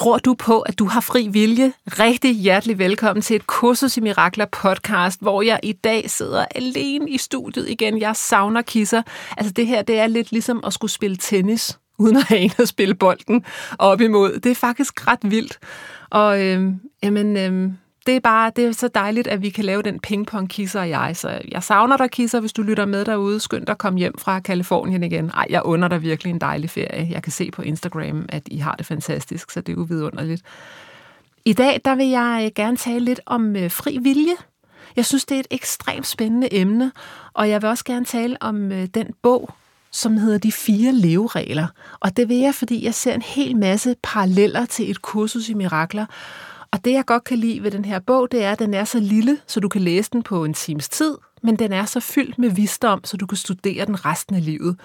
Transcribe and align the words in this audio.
Tror 0.00 0.18
du 0.18 0.34
på, 0.34 0.60
at 0.60 0.78
du 0.78 0.84
har 0.84 1.00
fri 1.00 1.28
vilje? 1.28 1.72
Rigtig 1.86 2.34
hjertelig 2.36 2.78
velkommen 2.78 3.22
til 3.22 3.36
et 3.36 3.46
Kursus 3.46 3.96
i 3.96 4.00
Mirakler 4.00 4.44
podcast, 4.44 5.20
hvor 5.20 5.42
jeg 5.42 5.60
i 5.62 5.72
dag 5.72 6.10
sidder 6.10 6.44
alene 6.54 7.10
i 7.10 7.18
studiet 7.18 7.68
igen. 7.68 8.00
Jeg 8.00 8.16
savner 8.16 8.62
kisser. 8.62 9.02
Altså 9.36 9.52
det 9.52 9.66
her, 9.66 9.82
det 9.82 9.98
er 9.98 10.06
lidt 10.06 10.32
ligesom 10.32 10.60
at 10.66 10.72
skulle 10.72 10.90
spille 10.90 11.16
tennis, 11.16 11.78
uden 11.98 12.16
at 12.16 12.22
have 12.22 12.40
en 12.40 12.50
at 12.58 12.68
spille 12.68 12.94
bolden 12.94 13.44
op 13.78 14.00
imod. 14.00 14.40
Det 14.40 14.50
er 14.50 14.54
faktisk 14.54 15.08
ret 15.08 15.18
vildt. 15.22 15.58
Og 16.10 16.42
øh, 16.42 16.72
jamen, 17.02 17.36
øh, 17.36 17.72
det 18.10 18.16
er 18.16 18.20
bare 18.20 18.52
det 18.56 18.64
er 18.64 18.72
så 18.72 18.88
dejligt, 18.88 19.28
at 19.28 19.42
vi 19.42 19.50
kan 19.50 19.64
lave 19.64 19.82
den 19.82 20.00
pingpong 20.00 20.50
kisser 20.50 20.80
og 20.80 20.88
jeg. 20.88 21.16
Så 21.16 21.40
jeg 21.52 21.62
savner 21.62 21.96
dig, 21.96 22.10
kisser, 22.10 22.40
hvis 22.40 22.52
du 22.52 22.62
lytter 22.62 22.84
med 22.84 23.04
derude. 23.04 23.40
Skynd 23.40 23.66
dig 23.66 23.72
at 23.72 23.78
komme 23.78 23.98
hjem 23.98 24.18
fra 24.18 24.40
Kalifornien 24.40 25.02
igen. 25.02 25.30
Ej, 25.30 25.46
jeg 25.50 25.62
under 25.64 25.88
dig 25.88 26.02
virkelig 26.02 26.30
en 26.30 26.40
dejlig 26.40 26.70
ferie. 26.70 27.08
Jeg 27.10 27.22
kan 27.22 27.32
se 27.32 27.50
på 27.50 27.62
Instagram, 27.62 28.26
at 28.28 28.42
I 28.46 28.58
har 28.58 28.74
det 28.74 28.86
fantastisk, 28.86 29.50
så 29.50 29.60
det 29.60 29.72
er 29.72 29.76
jo 29.76 29.86
vidunderligt. 29.88 30.42
I 31.44 31.52
dag 31.52 31.80
der 31.84 31.94
vil 31.94 32.06
jeg 32.06 32.42
øh, 32.44 32.50
gerne 32.54 32.76
tale 32.76 33.04
lidt 33.04 33.20
om 33.26 33.56
øh, 33.56 33.70
fri 33.70 33.98
vilje. 34.02 34.34
Jeg 34.96 35.06
synes, 35.06 35.24
det 35.24 35.34
er 35.34 35.40
et 35.40 35.46
ekstremt 35.50 36.06
spændende 36.06 36.54
emne, 36.54 36.92
og 37.32 37.48
jeg 37.48 37.62
vil 37.62 37.70
også 37.70 37.84
gerne 37.84 38.04
tale 38.04 38.36
om 38.40 38.72
øh, 38.72 38.86
den 38.94 39.06
bog, 39.22 39.50
som 39.90 40.16
hedder 40.16 40.38
De 40.38 40.52
fire 40.52 40.92
leveregler. 40.92 41.66
Og 42.00 42.16
det 42.16 42.28
vil 42.28 42.36
jeg, 42.36 42.54
fordi 42.54 42.84
jeg 42.84 42.94
ser 42.94 43.14
en 43.14 43.22
hel 43.22 43.56
masse 43.56 43.96
paralleller 44.02 44.66
til 44.66 44.90
et 44.90 45.02
kursus 45.02 45.48
i 45.48 45.54
mirakler, 45.54 46.06
og 46.72 46.84
det, 46.84 46.92
jeg 46.92 47.06
godt 47.06 47.24
kan 47.24 47.38
lide 47.38 47.62
ved 47.62 47.70
den 47.70 47.84
her 47.84 47.98
bog, 47.98 48.32
det 48.32 48.44
er, 48.44 48.52
at 48.52 48.58
den 48.58 48.74
er 48.74 48.84
så 48.84 49.00
lille, 49.00 49.38
så 49.46 49.60
du 49.60 49.68
kan 49.68 49.80
læse 49.80 50.10
den 50.12 50.22
på 50.22 50.44
en 50.44 50.54
times 50.54 50.88
tid, 50.88 51.16
men 51.42 51.56
den 51.56 51.72
er 51.72 51.84
så 51.84 52.00
fyldt 52.00 52.38
med 52.38 52.50
visdom, 52.50 53.04
så 53.04 53.16
du 53.16 53.26
kan 53.26 53.36
studere 53.36 53.86
den 53.86 54.04
resten 54.04 54.36
af 54.36 54.44
livet. 54.44 54.76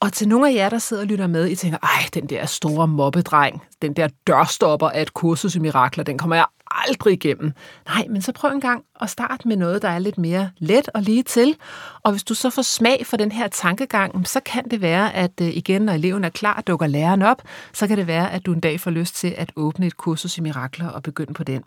Og 0.00 0.12
til 0.12 0.28
nogle 0.28 0.50
af 0.50 0.54
jer, 0.54 0.68
der 0.68 0.78
sidder 0.78 1.02
og 1.02 1.06
lytter 1.06 1.26
med, 1.26 1.48
I 1.48 1.54
tænker, 1.54 1.78
ej, 1.82 2.08
den 2.14 2.26
der 2.26 2.46
store 2.46 2.88
mobbedreng, 2.88 3.62
den 3.82 3.92
der 3.92 4.08
dørstopper 4.26 4.88
af 4.88 5.02
et 5.02 5.14
kursus 5.14 5.54
i 5.54 5.58
mirakler, 5.58 6.04
den 6.04 6.18
kommer 6.18 6.36
jeg 6.36 6.46
aldrig 6.70 7.12
igennem. 7.12 7.52
Nej, 7.86 8.06
men 8.10 8.22
så 8.22 8.32
prøv 8.32 8.50
en 8.50 8.60
gang 8.60 8.84
at 9.00 9.10
starte 9.10 9.48
med 9.48 9.56
noget, 9.56 9.82
der 9.82 9.88
er 9.88 9.98
lidt 9.98 10.18
mere 10.18 10.50
let 10.58 10.88
og 10.94 11.02
lige 11.02 11.22
til. 11.22 11.56
Og 12.02 12.10
hvis 12.10 12.24
du 12.24 12.34
så 12.34 12.50
får 12.50 12.62
smag 12.62 13.06
for 13.06 13.16
den 13.16 13.32
her 13.32 13.48
tankegang, 13.48 14.28
så 14.28 14.40
kan 14.40 14.64
det 14.70 14.80
være, 14.80 15.14
at 15.14 15.32
øh, 15.40 15.48
igen, 15.48 15.82
når 15.82 15.92
eleven 15.92 16.24
er 16.24 16.28
klar, 16.30 16.60
dukker 16.66 16.86
læreren 16.86 17.22
op, 17.22 17.42
så 17.72 17.86
kan 17.86 17.98
det 17.98 18.06
være, 18.06 18.32
at 18.32 18.46
du 18.46 18.52
en 18.52 18.60
dag 18.60 18.80
får 18.80 18.90
lyst 18.90 19.14
til 19.14 19.34
at 19.38 19.52
åbne 19.56 19.86
et 19.86 19.96
kursus 19.96 20.38
i 20.38 20.40
mirakler 20.40 20.88
og 20.88 21.02
begynde 21.02 21.34
på 21.34 21.44
den. 21.44 21.64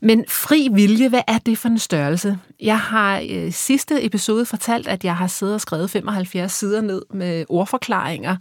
Men 0.00 0.24
fri 0.28 0.68
vilje, 0.72 1.08
hvad 1.08 1.22
er 1.28 1.38
det 1.38 1.58
for 1.58 1.68
en 1.68 1.78
størrelse? 1.78 2.38
Jeg 2.60 2.78
har 2.78 3.18
i 3.18 3.28
øh, 3.28 3.52
sidste 3.52 4.04
episode 4.04 4.46
fortalt, 4.46 4.88
at 4.88 5.04
jeg 5.04 5.16
har 5.16 5.26
siddet 5.26 5.54
og 5.54 5.60
skrevet 5.60 5.90
75 5.90 6.52
sider 6.52 6.80
ned 6.80 7.02
med 7.10 7.44
ordforklaringer, 7.48 8.36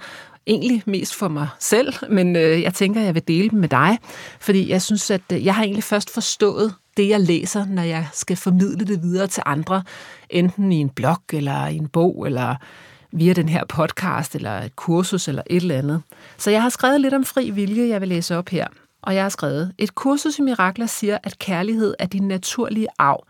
egentlig 0.48 0.84
mest 0.86 1.16
for 1.16 1.28
mig 1.28 1.48
selv, 1.60 1.94
men 2.10 2.36
øh, 2.36 2.62
jeg 2.62 2.74
tænker, 2.74 3.00
at 3.00 3.06
jeg 3.06 3.14
vil 3.16 3.28
dele 3.28 3.50
dem 3.50 3.60
med 3.60 3.70
dig, 3.70 3.98
fordi 4.40 4.70
jeg 4.70 4.82
synes, 4.82 5.12
at 5.12 5.22
øh, 5.34 5.46
jeg 5.46 5.56
har 5.56 5.64
egentlig 5.64 5.84
først 5.84 6.14
forstået 6.14 6.74
det, 6.98 7.10
jeg 7.10 7.20
læser, 7.20 7.66
når 7.66 7.82
jeg 7.82 8.08
skal 8.14 8.38
formidle 8.38 8.86
det 8.86 9.02
videre 9.02 9.28
til 9.28 9.44
andre, 9.46 9.84
enten 10.30 10.72
i 10.72 10.76
en 10.76 10.90
blog, 10.90 11.22
eller 11.34 11.68
i 11.68 11.76
en 11.76 11.88
bog, 11.88 12.26
eller 12.26 12.56
via 13.12 13.34
den 13.34 13.50
her 13.50 13.66
podcast, 13.66 14.36
eller 14.36 14.52
et 14.52 14.76
kursus, 14.76 15.28
eller 15.28 15.42
et 15.50 15.62
eller 15.62 15.78
andet. 15.78 16.02
Så 16.38 16.52
jeg 16.52 16.62
har 16.62 16.70
skrevet 16.70 17.02
lidt 17.02 17.14
om 17.14 17.24
fri 17.24 17.50
vilje, 17.50 17.88
jeg 17.88 18.02
vil 18.02 18.10
læse 18.10 18.38
op 18.38 18.50
her 18.50 18.68
og 19.06 19.16
jeg 19.16 19.24
har 19.24 19.30
skrevet, 19.30 19.74
et 19.78 19.96
kursus 19.96 20.40
i 20.40 20.42
mirakler 20.42 20.86
siger, 20.86 21.18
at 21.24 21.40
kærlighed 21.40 21.94
er 22.00 22.06
din 22.06 22.28
naturlige 22.28 22.88
arv. 23.00 23.28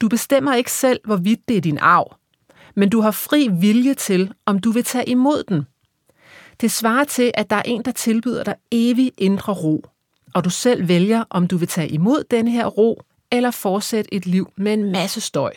Du 0.00 0.08
bestemmer 0.08 0.54
ikke 0.54 0.72
selv, 0.72 1.00
hvorvidt 1.04 1.48
det 1.48 1.56
er 1.56 1.60
din 1.60 1.78
arv, 1.78 2.16
men 2.74 2.88
du 2.88 3.00
har 3.00 3.10
fri 3.10 3.48
vilje 3.48 3.94
til, 3.94 4.32
om 4.46 4.58
du 4.58 4.70
vil 4.70 4.84
tage 4.84 5.08
imod 5.08 5.42
den. 5.48 5.66
Det 6.60 6.70
svarer 6.70 7.04
til, 7.04 7.30
at 7.34 7.50
der 7.50 7.56
er 7.56 7.62
en, 7.64 7.82
der 7.82 7.92
tilbyder 7.92 8.44
dig 8.44 8.54
evig 8.70 9.12
indre 9.18 9.52
ro, 9.52 9.84
og 10.34 10.44
du 10.44 10.50
selv 10.50 10.88
vælger, 10.88 11.24
om 11.30 11.46
du 11.46 11.56
vil 11.56 11.68
tage 11.68 11.88
imod 11.88 12.24
denne 12.30 12.50
her 12.50 12.66
ro, 12.66 13.02
eller 13.30 13.50
fortsætte 13.50 14.14
et 14.14 14.26
liv 14.26 14.52
med 14.56 14.72
en 14.72 14.92
masse 14.92 15.20
støj. 15.20 15.52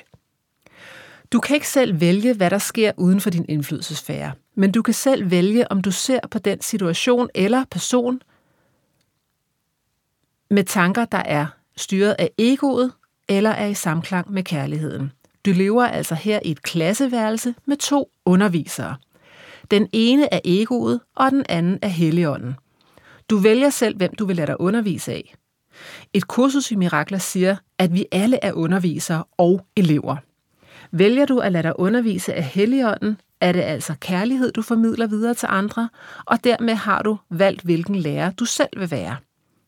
Du 1.31 1.39
kan 1.39 1.55
ikke 1.55 1.67
selv 1.69 2.01
vælge, 2.01 2.33
hvad 2.33 2.49
der 2.49 2.57
sker 2.57 2.91
uden 2.97 3.21
for 3.21 3.29
din 3.29 3.45
indflydelsesfære, 3.49 4.31
men 4.55 4.71
du 4.71 4.81
kan 4.81 4.93
selv 4.93 5.31
vælge, 5.31 5.71
om 5.71 5.81
du 5.81 5.91
ser 5.91 6.19
på 6.31 6.39
den 6.39 6.61
situation 6.61 7.29
eller 7.35 7.63
person 7.71 8.21
med 10.55 10.63
tanker, 10.63 11.05
der 11.05 11.17
er 11.25 11.45
styret 11.77 12.15
af 12.19 12.29
egoet 12.37 12.91
eller 13.29 13.49
er 13.49 13.67
i 13.67 13.73
samklang 13.73 14.31
med 14.31 14.43
kærligheden. 14.43 15.11
Du 15.45 15.51
lever 15.51 15.87
altså 15.87 16.15
her 16.15 16.39
i 16.45 16.51
et 16.51 16.63
klasseværelse 16.63 17.55
med 17.65 17.77
to 17.77 18.09
undervisere. 18.25 18.95
Den 19.71 19.87
ene 19.93 20.33
er 20.33 20.39
egoet, 20.45 20.99
og 21.15 21.31
den 21.31 21.45
anden 21.49 21.79
er 21.81 21.87
helligånden. 21.87 22.55
Du 23.29 23.37
vælger 23.37 23.69
selv, 23.69 23.97
hvem 23.97 24.15
du 24.15 24.25
vil 24.25 24.35
lade 24.35 24.47
dig 24.47 24.61
undervise 24.61 25.11
af. 25.11 25.35
Et 26.13 26.27
kursus 26.27 26.71
i 26.71 26.75
mirakler 26.75 27.17
siger, 27.17 27.55
at 27.79 27.93
vi 27.93 28.05
alle 28.11 28.39
er 28.41 28.53
undervisere 28.53 29.23
og 29.37 29.65
elever. 29.75 30.17
Vælger 30.91 31.25
du 31.25 31.39
at 31.39 31.51
lade 31.51 31.63
dig 31.63 31.79
undervise 31.79 32.33
af 32.33 32.43
Helligånden, 32.43 33.17
er 33.41 33.51
det 33.51 33.61
altså 33.61 33.95
kærlighed, 33.99 34.51
du 34.51 34.61
formidler 34.61 35.07
videre 35.07 35.33
til 35.33 35.47
andre, 35.51 35.89
og 36.25 36.43
dermed 36.43 36.73
har 36.73 37.01
du 37.01 37.17
valgt, 37.29 37.61
hvilken 37.61 37.95
lærer 37.95 38.31
du 38.31 38.45
selv 38.45 38.79
vil 38.79 38.91
være. 38.91 39.17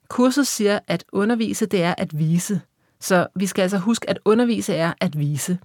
Kurset 0.10 0.48
siger, 0.48 0.80
at 0.88 1.06
undervise, 1.12 1.66
det 1.66 1.84
er 1.84 1.96
at 1.98 2.20
vise. 2.20 2.62
Så 3.00 3.28
vi 3.36 3.46
skal 3.46 3.62
altså 3.62 3.78
huske, 3.78 4.10
at 4.10 4.20
undervise 4.26 4.74
er 4.74 4.94
at 5.02 5.20
vise. 5.20 5.60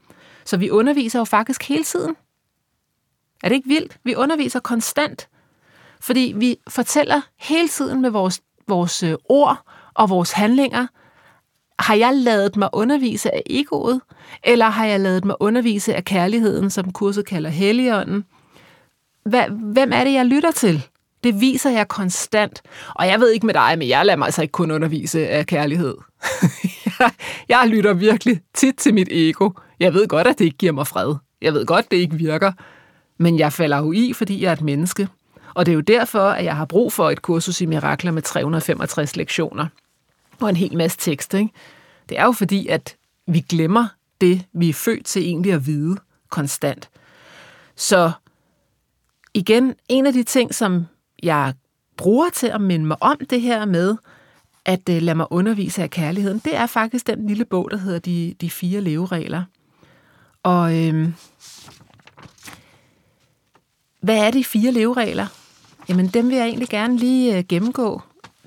Så 0.44 0.56
vi 0.56 0.70
underviser 0.70 1.18
jo 1.18 1.24
faktisk 1.24 1.68
hele 1.68 1.84
tiden. 1.84 2.16
Er 3.42 3.48
det 3.48 3.56
ikke 3.56 3.68
vildt? 3.68 3.98
Vi 4.04 4.14
underviser 4.14 4.60
konstant. 4.60 5.28
Fordi 6.00 6.34
vi 6.36 6.56
fortæller 6.68 7.20
hele 7.38 7.68
tiden 7.68 8.02
med 8.02 8.10
vores, 8.10 8.40
vores 8.68 9.02
øh, 9.02 9.14
ord 9.24 9.58
og 9.94 10.10
vores 10.10 10.32
handlinger, 10.32 10.86
har 11.78 11.94
jeg 11.94 12.14
lavet 12.14 12.56
mig 12.56 12.68
undervise 12.72 13.34
af 13.34 13.42
egoet, 13.46 14.00
eller 14.44 14.66
har 14.66 14.86
jeg 14.86 15.00
lavet 15.00 15.24
mig 15.24 15.36
undervise 15.40 15.94
af 15.94 16.04
kærligheden, 16.04 16.70
som 16.70 16.92
kurset 16.92 17.26
kalder 17.26 17.50
Helligånden? 17.50 18.24
Hvem 19.72 19.92
er 19.92 20.04
det, 20.04 20.12
jeg 20.12 20.26
lytter 20.26 20.50
til? 20.50 20.86
Det 21.24 21.40
viser 21.40 21.70
jeg 21.70 21.88
konstant. 21.88 22.62
Og 22.94 23.06
jeg 23.06 23.20
ved 23.20 23.30
ikke 23.30 23.46
med 23.46 23.54
dig, 23.54 23.78
men 23.78 23.88
jeg 23.88 24.06
lader 24.06 24.16
mig 24.16 24.26
altså 24.26 24.42
ikke 24.42 24.52
kun 24.52 24.70
undervise 24.70 25.28
af 25.28 25.46
kærlighed. 25.46 25.96
jeg, 27.48 27.64
lytter 27.66 27.92
virkelig 27.92 28.40
tit 28.54 28.76
til 28.76 28.94
mit 28.94 29.08
ego. 29.10 29.50
Jeg 29.80 29.94
ved 29.94 30.08
godt, 30.08 30.26
at 30.26 30.38
det 30.38 30.44
ikke 30.44 30.56
giver 30.56 30.72
mig 30.72 30.86
fred. 30.86 31.14
Jeg 31.42 31.54
ved 31.54 31.66
godt, 31.66 31.90
det 31.90 31.96
ikke 31.96 32.16
virker. 32.16 32.52
Men 33.18 33.38
jeg 33.38 33.52
falder 33.52 33.78
jo 33.78 33.92
i, 33.92 34.12
fordi 34.12 34.42
jeg 34.42 34.48
er 34.48 34.52
et 34.52 34.62
menneske. 34.62 35.08
Og 35.54 35.66
det 35.66 35.72
er 35.72 35.74
jo 35.74 35.80
derfor, 35.80 36.28
at 36.28 36.44
jeg 36.44 36.56
har 36.56 36.64
brug 36.64 36.92
for 36.92 37.10
et 37.10 37.22
kursus 37.22 37.60
i 37.60 37.66
mirakler 37.66 38.10
med 38.10 38.22
365 38.22 39.16
lektioner. 39.16 39.66
Og 40.40 40.48
en 40.48 40.56
hel 40.56 40.76
masse 40.76 40.98
tekst. 40.98 41.34
Ikke? 41.34 41.50
Det 42.08 42.18
er 42.18 42.24
jo 42.24 42.32
fordi, 42.32 42.66
at 42.66 42.96
vi 43.26 43.40
glemmer 43.40 43.88
det, 44.20 44.44
vi 44.52 44.68
er 44.68 44.72
født 44.72 45.06
til 45.06 45.22
egentlig 45.22 45.52
at 45.52 45.66
vide 45.66 45.96
konstant. 46.30 46.90
Så 47.76 48.12
igen, 49.34 49.74
en 49.88 50.06
af 50.06 50.12
de 50.12 50.22
ting, 50.22 50.54
som 50.54 50.86
jeg 51.22 51.54
bruger 51.96 52.30
til 52.30 52.46
at 52.46 52.60
minde 52.60 52.86
mig 52.86 52.96
om 53.00 53.16
det 53.30 53.40
her 53.40 53.64
med, 53.64 53.96
at 54.64 54.88
øh, 54.90 55.02
lade 55.02 55.14
mig 55.16 55.26
undervise 55.32 55.82
af 55.82 55.90
kærligheden, 55.90 56.38
det 56.38 56.56
er 56.56 56.66
faktisk 56.66 57.06
den 57.06 57.26
lille 57.26 57.44
bog, 57.44 57.70
der 57.70 57.76
hedder 57.76 57.98
De, 57.98 58.34
de 58.40 58.50
fire 58.50 58.80
leveregler. 58.80 59.44
Og 60.42 60.78
øh, 60.78 61.08
hvad 64.00 64.18
er 64.26 64.30
de 64.30 64.44
fire 64.44 64.72
leveregler? 64.72 65.26
Jamen, 65.88 66.06
dem 66.06 66.28
vil 66.28 66.36
jeg 66.36 66.46
egentlig 66.46 66.68
gerne 66.68 66.96
lige 66.96 67.38
øh, 67.38 67.44
gennemgå. 67.48 68.02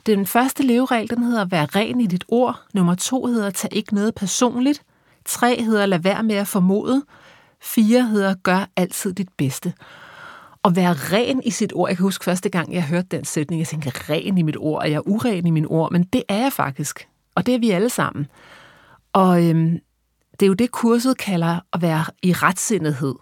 den 0.05 0.25
første 0.27 0.63
leveregel, 0.63 1.09
den 1.09 1.23
hedder, 1.23 1.45
vær 1.45 1.75
ren 1.75 2.01
i 2.01 2.07
dit 2.07 2.23
ord. 2.27 2.61
Nummer 2.73 2.95
to 2.95 3.25
hedder, 3.25 3.49
tag 3.49 3.73
ikke 3.73 3.95
noget 3.95 4.15
personligt. 4.15 4.81
Tre 5.25 5.63
hedder, 5.63 5.85
lad 5.85 5.99
være 5.99 6.23
med 6.23 6.35
at 6.35 6.47
formode. 6.47 7.03
Fire 7.61 8.03
hedder, 8.05 8.35
gør 8.43 8.69
altid 8.75 9.13
dit 9.13 9.29
bedste. 9.37 9.73
Og 10.65 10.75
være 10.75 10.93
ren 10.93 11.41
i 11.43 11.51
sit 11.51 11.73
ord. 11.75 11.89
Jeg 11.89 11.97
kan 11.97 12.03
huske 12.03 12.25
første 12.25 12.49
gang, 12.49 12.73
jeg 12.73 12.83
hørte 12.83 13.07
den 13.11 13.25
sætning, 13.25 13.59
jeg 13.59 13.67
tænkte, 13.67 13.89
ren 13.89 14.37
i 14.37 14.41
mit 14.41 14.57
ord, 14.57 14.81
og 14.81 14.91
jeg 14.91 14.95
er 14.95 15.07
uren 15.07 15.47
i 15.47 15.49
min 15.49 15.65
ord, 15.65 15.91
men 15.91 16.03
det 16.03 16.23
er 16.29 16.37
jeg 16.37 16.53
faktisk. 16.53 17.07
Og 17.35 17.45
det 17.45 17.55
er 17.55 17.59
vi 17.59 17.71
alle 17.71 17.89
sammen. 17.89 18.27
Og 19.13 19.43
øhm, 19.43 19.79
det 20.39 20.45
er 20.45 20.47
jo 20.47 20.53
det, 20.53 20.71
kurset 20.71 21.17
kalder 21.17 21.59
at 21.73 21.81
være 21.81 22.05
i 22.23 22.33
retsindighed. 22.33 23.15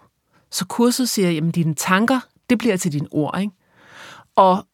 Så 0.50 0.66
kurset 0.66 1.08
siger, 1.08 1.30
jamen 1.30 1.50
dine 1.50 1.74
tanker, 1.74 2.20
det 2.50 2.58
bliver 2.58 2.76
til 2.76 2.92
dine 2.92 3.08
ord. 3.10 3.40
Ikke? 3.40 3.52
Og 4.36 4.66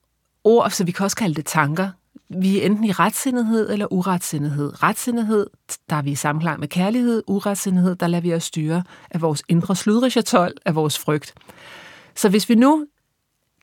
ord, 0.45 0.71
så 0.71 0.85
vi 0.85 0.93
kan 0.93 1.05
også 1.05 1.17
kalde 1.17 1.35
det 1.35 1.47
tanker, 1.47 1.89
vi 2.29 2.61
er 2.61 2.67
enten 2.67 2.85
i 2.85 2.93
retsindighed 2.93 3.71
eller 3.73 3.93
uretsindighed. 3.93 4.83
Retsindighed, 4.83 5.47
der 5.91 5.97
er 5.97 6.03
vi 6.03 6.11
i 6.11 6.15
samklang 6.15 6.61
med 6.61 6.69
kærlighed. 6.69 7.23
Uretsindighed, 7.27 7.97
der 7.97 8.07
lader 8.07 8.23
vi 8.23 8.35
os 8.35 8.45
styre 8.45 8.83
af 9.11 9.21
vores 9.21 9.43
indre 9.49 9.77
sludrechatol, 9.77 10.53
af 10.67 10.75
vores 10.75 10.99
frygt. 10.99 11.35
Så 12.15 12.29
hvis 12.29 12.49
vi 12.49 12.55
nu 12.55 12.87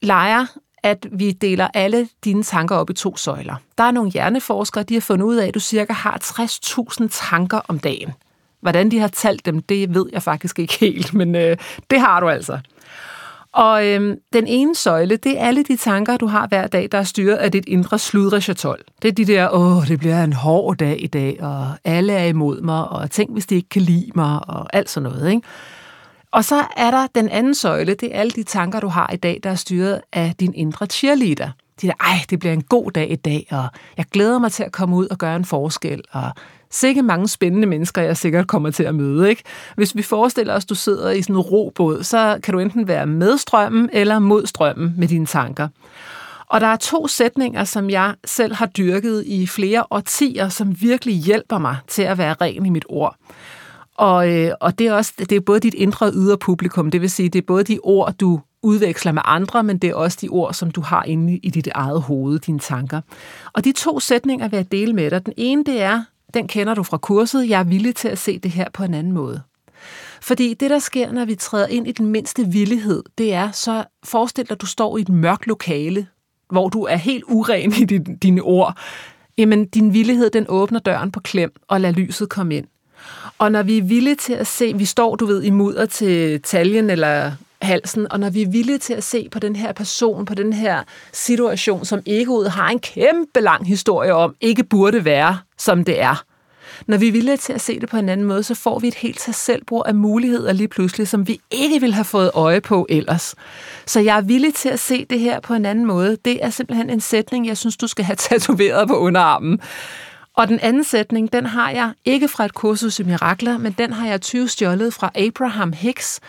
leger, 0.02 0.46
at 0.84 1.08
vi 1.12 1.32
deler 1.32 1.68
alle 1.74 2.08
dine 2.24 2.44
tanker 2.44 2.76
op 2.76 2.90
i 2.90 2.94
to 2.94 3.18
søjler. 3.18 3.56
Der 3.78 3.84
er 3.84 3.92
nogle 3.92 4.12
hjerneforskere, 4.12 4.84
de 4.84 4.94
har 4.94 5.02
fundet 5.02 5.26
ud 5.26 5.36
af, 5.36 5.48
at 5.48 5.54
du 5.54 5.60
cirka 5.60 5.94
har 5.94 6.18
60.000 6.24 7.08
tanker 7.12 7.60
om 7.68 7.80
dagen. 7.80 8.12
Hvordan 8.62 8.92
de 8.92 9.00
har 9.00 9.08
talt 9.08 9.46
dem, 9.46 9.62
det 9.62 9.94
ved 9.94 10.06
jeg 10.14 10.24
faktisk 10.24 10.60
ikke 10.60 10.74
helt, 10.80 11.14
men 11.14 11.36
øh, 11.36 11.58
det 11.90 12.00
har 12.00 12.20
du 12.20 12.30
altså. 12.30 12.60
Og 13.52 13.88
øhm, 13.88 14.16
den 14.34 14.48
ene 14.48 14.76
søjle, 14.76 15.18
det 15.18 15.40
er 15.40 15.48
alle 15.48 15.64
de 15.64 15.78
tanker, 15.78 16.18
du 16.18 16.28
har 16.28 16.48
hver 16.48 16.68
dag, 16.68 16.88
der 16.92 16.98
er 16.98 17.04
styret 17.04 17.36
af 17.36 17.52
dit 17.52 17.66
indre 17.68 18.00
sludrechatol. 18.00 18.84
Det 19.02 19.08
er 19.08 19.12
de 19.12 19.26
der, 19.26 19.50
åh, 19.54 19.88
det 19.88 20.00
bliver 20.00 20.24
en 20.24 20.34
hård 20.34 20.78
dag 20.78 21.04
i 21.04 21.08
dag, 21.08 21.38
og 21.42 21.68
alle 21.84 22.14
er 22.14 22.26
imod 22.26 22.62
mig, 22.62 22.88
og 22.88 23.12
tænk, 23.12 23.34
hvis 23.34 23.46
de 23.46 23.56
ikke 23.56 23.70
kan 23.70 23.82
lide 23.82 24.12
mig, 24.16 24.50
og 24.50 24.76
alt 24.76 24.90
sådan 24.90 25.10
noget. 25.10 25.30
Ikke? 25.30 25.48
Og 26.38 26.45
så 26.45 26.66
er 26.78 26.92
der 26.92 27.07
den 27.16 27.30
anden 27.30 27.56
søjle, 27.56 27.94
det 27.94 28.16
er 28.16 28.19
alle 28.19 28.31
de 28.31 28.44
tanker, 28.44 28.80
du 28.80 28.88
har 28.88 29.10
i 29.13 29.18
dag, 29.18 29.39
der 29.44 29.50
er 29.50 29.56
styret 29.56 30.01
af 30.13 30.34
din 30.39 30.54
indre 30.54 30.86
cheerleader. 30.86 31.50
De 31.81 31.88
der, 31.88 31.94
ej, 32.00 32.16
det 32.30 32.39
bliver 32.39 32.54
en 32.54 32.63
god 32.63 32.92
dag 32.92 33.12
i 33.12 33.16
dag, 33.16 33.48
og 33.51 33.68
jeg 33.98 34.06
glæder 34.12 34.39
mig 34.39 34.51
til 34.51 34.63
at 34.63 34.72
komme 34.72 34.95
ud 34.95 35.07
og 35.07 35.18
gøre 35.18 35.36
en 35.36 35.45
forskel, 35.45 36.01
og 36.12 36.31
sikke 36.72 37.01
mange 37.01 37.28
spændende 37.28 37.68
mennesker, 37.68 38.01
jeg 38.01 38.18
sikkert 38.18 38.48
kommer 38.48 38.72
til 38.72 38.84
at 38.84 38.95
møde. 38.95 39.30
Ikke? 39.30 39.44
Hvis 39.75 39.95
vi 39.95 40.01
forestiller 40.01 40.54
os, 40.54 40.63
at 40.63 40.69
du 40.69 40.75
sidder 40.75 41.12
i 41.12 41.22
sådan 41.22 41.36
en 41.36 41.42
robåd, 41.42 42.04
så 42.04 42.39
kan 42.44 42.54
du 42.54 42.60
enten 42.60 42.88
være 42.88 43.06
med 43.06 43.38
strømmen 43.38 43.89
eller 43.94 44.19
mod 44.19 44.45
strømmen 44.45 44.94
med 44.98 45.07
dine 45.07 45.25
tanker. 45.25 45.68
Og 46.48 46.62
der 46.62 46.68
er 46.68 46.75
to 46.75 47.07
sætninger, 47.07 47.63
som 47.63 47.89
jeg 47.89 48.13
selv 48.25 48.54
har 48.54 48.66
dyrket 48.66 49.24
i 49.25 49.48
flere 49.48 49.84
årtier, 49.92 50.50
som 50.50 50.81
virkelig 50.81 51.16
hjælper 51.16 51.57
mig 51.57 51.78
til 51.88 52.01
at 52.01 52.18
være 52.18 52.36
ren 52.42 52.66
i 52.66 52.69
mit 52.69 52.86
ord. 52.89 53.16
Og, 53.98 54.30
øh, 54.34 54.52
og 54.62 54.80
det 54.80 54.88
er 54.88 54.94
også 54.94 55.14
det 55.20 55.32
er 55.32 55.40
både 55.40 55.60
dit 55.60 55.74
indre 55.74 56.06
og 56.06 56.12
ydre 56.16 56.38
publikum, 56.38 56.92
det 56.92 57.02
vil 57.02 57.10
sige, 57.10 57.30
det 57.30 57.40
er 57.40 57.46
både 57.48 57.64
de 57.64 57.80
ord, 57.84 58.14
du 58.14 58.42
udveksler 58.64 59.12
med 59.12 59.22
andre, 59.26 59.64
men 59.64 59.78
det 59.78 59.90
er 59.90 59.96
også 59.96 60.18
de 60.22 60.30
ord, 60.30 60.54
som 60.54 60.72
du 60.72 60.82
har 60.82 61.04
inde 61.04 61.38
i 61.38 61.50
dit 61.50 61.68
eget 61.68 62.02
hoved, 62.02 62.40
dine 62.40 62.60
tanker. 62.60 63.02
Og 63.54 63.66
de 63.66 63.72
to 63.72 64.00
sætninger 64.00 64.48
vil 64.48 64.58
jeg 64.58 64.72
dele 64.72 64.94
med 64.94 65.12
dig. 65.12 65.26
Den 65.26 65.34
ene, 65.38 65.64
det 65.64 65.82
er, 65.82 66.04
den 66.34 66.48
kender 66.48 66.74
du 66.74 66.84
fra 66.84 66.98
kurset, 66.98 67.50
jeg 67.50 67.60
er 67.60 67.64
villig 67.64 67.96
til 67.96 68.08
at 68.08 68.18
se 68.18 68.40
det 68.40 68.52
her 68.52 68.70
på 68.74 68.84
en 68.84 68.94
anden 68.94 69.14
måde. 69.14 69.42
Fordi 70.22 70.54
det, 70.54 70.70
der 70.70 70.80
sker, 70.80 71.12
når 71.12 71.26
vi 71.26 71.36
træder 71.36 71.68
ind 71.68 71.88
i 71.88 71.92
den 71.92 72.06
mindste 72.06 72.48
villighed, 72.48 73.04
det 73.18 73.34
er, 73.34 73.52
så 73.52 73.84
forestil 74.04 74.44
dig, 74.46 74.52
at 74.52 74.62
du 74.62 74.66
står 74.66 74.98
i 74.98 75.02
et 75.02 75.10
mørkt 75.10 75.48
lokale, 75.48 76.08
hvor 76.52 76.70
du 76.70 76.84
er 76.84 76.96
helt 76.96 77.24
uren 77.28 77.74
i 77.74 77.86
dine 77.98 78.42
ord. 78.42 78.78
Jamen, 79.38 79.66
din 79.66 79.94
villighed, 79.94 80.30
den 80.30 80.46
åbner 80.50 80.80
døren 80.80 81.12
på 81.12 81.20
klem 81.20 81.54
og 81.68 81.82
lader 81.82 81.96
lyset 81.96 82.30
komme 82.30 82.56
ind. 82.56 82.66
Og 83.38 83.51
når 83.51 83.63
vi 83.63 83.77
er 83.77 83.81
villige 83.81 84.15
til 84.15 84.33
at 84.33 84.48
se, 84.48 84.74
vi 84.75 84.86
står, 84.86 85.15
du 85.15 85.25
ved, 85.25 85.44
i 85.44 85.50
mudder 85.50 85.86
til 85.86 86.42
taljen 86.42 86.89
eller 86.89 87.31
halsen, 87.62 88.12
og 88.12 88.19
når 88.19 88.30
vi 88.30 88.42
er 88.42 88.50
villige 88.50 88.77
til 88.77 88.94
at 88.94 89.04
se 89.04 89.30
på 89.31 89.39
den 89.39 89.56
her 89.56 89.71
person, 89.71 90.25
på 90.25 90.36
den 90.36 90.54
her 90.54 90.83
situation, 91.12 91.86
som 91.86 92.00
egoet 92.06 92.51
har 92.51 92.69
en 92.69 92.80
kæmpe 92.80 93.39
lang 93.39 93.68
historie 93.68 94.13
om, 94.13 94.36
ikke 94.42 94.63
burde 94.63 95.06
være, 95.06 95.39
som 95.57 95.83
det 95.83 96.01
er. 96.01 96.24
Når 96.88 96.98
vi 96.98 97.07
er 97.07 97.12
villige 97.12 97.38
til 97.38 97.54
at 97.54 97.62
se 97.62 97.80
det 97.80 97.89
på 97.89 97.98
en 97.98 98.09
anden 98.09 98.25
måde, 98.25 98.44
så 98.44 98.56
får 98.56 98.80
vi 98.80 98.88
et 98.88 98.95
helt 98.95 99.21
sig 99.21 99.36
selv 99.36 99.62
af 99.86 99.95
muligheder 99.95 100.53
lige 100.53 100.68
pludselig, 100.68 101.07
som 101.07 101.27
vi 101.27 101.39
ikke 101.51 101.80
ville 101.80 101.94
have 101.94 102.06
fået 102.06 102.31
øje 102.33 102.62
på 102.62 102.86
ellers. 102.89 103.36
Så 103.86 104.00
jeg 104.00 104.18
er 104.18 104.21
villig 104.21 104.53
til 104.53 104.69
at 104.69 104.80
se 104.80 105.06
det 105.06 105.19
her 105.19 105.39
på 105.39 105.53
en 105.53 105.65
anden 105.65 105.86
måde. 105.86 106.18
Det 106.25 106.45
er 106.45 106.50
simpelthen 106.50 106.89
en 106.89 107.01
sætning, 107.01 107.48
jeg 107.48 107.57
synes, 107.57 107.77
du 107.77 107.88
skal 107.88 108.06
have 108.06 108.15
tatoveret 108.30 108.88
på 108.88 108.98
underarmen. 108.98 109.60
Og 110.38 110.48
den 110.48 110.60
anden 110.60 110.84
sætning, 110.84 111.34
den 111.34 111.45
har 111.45 111.69
jeg 111.69 111.94
ikke 112.06 112.28
fra 112.28 112.45
et 112.45 112.54
kursus 112.54 113.00
i 113.00 113.04
mirakler, 113.04 113.57
men 113.57 113.72
den 113.72 113.94
har 113.94 114.07
jeg 114.07 114.22
20 114.22 114.48
stjålet 114.48 114.94
fra 114.94 115.12
Abraham 115.16 115.74
Hicks. 115.74 116.19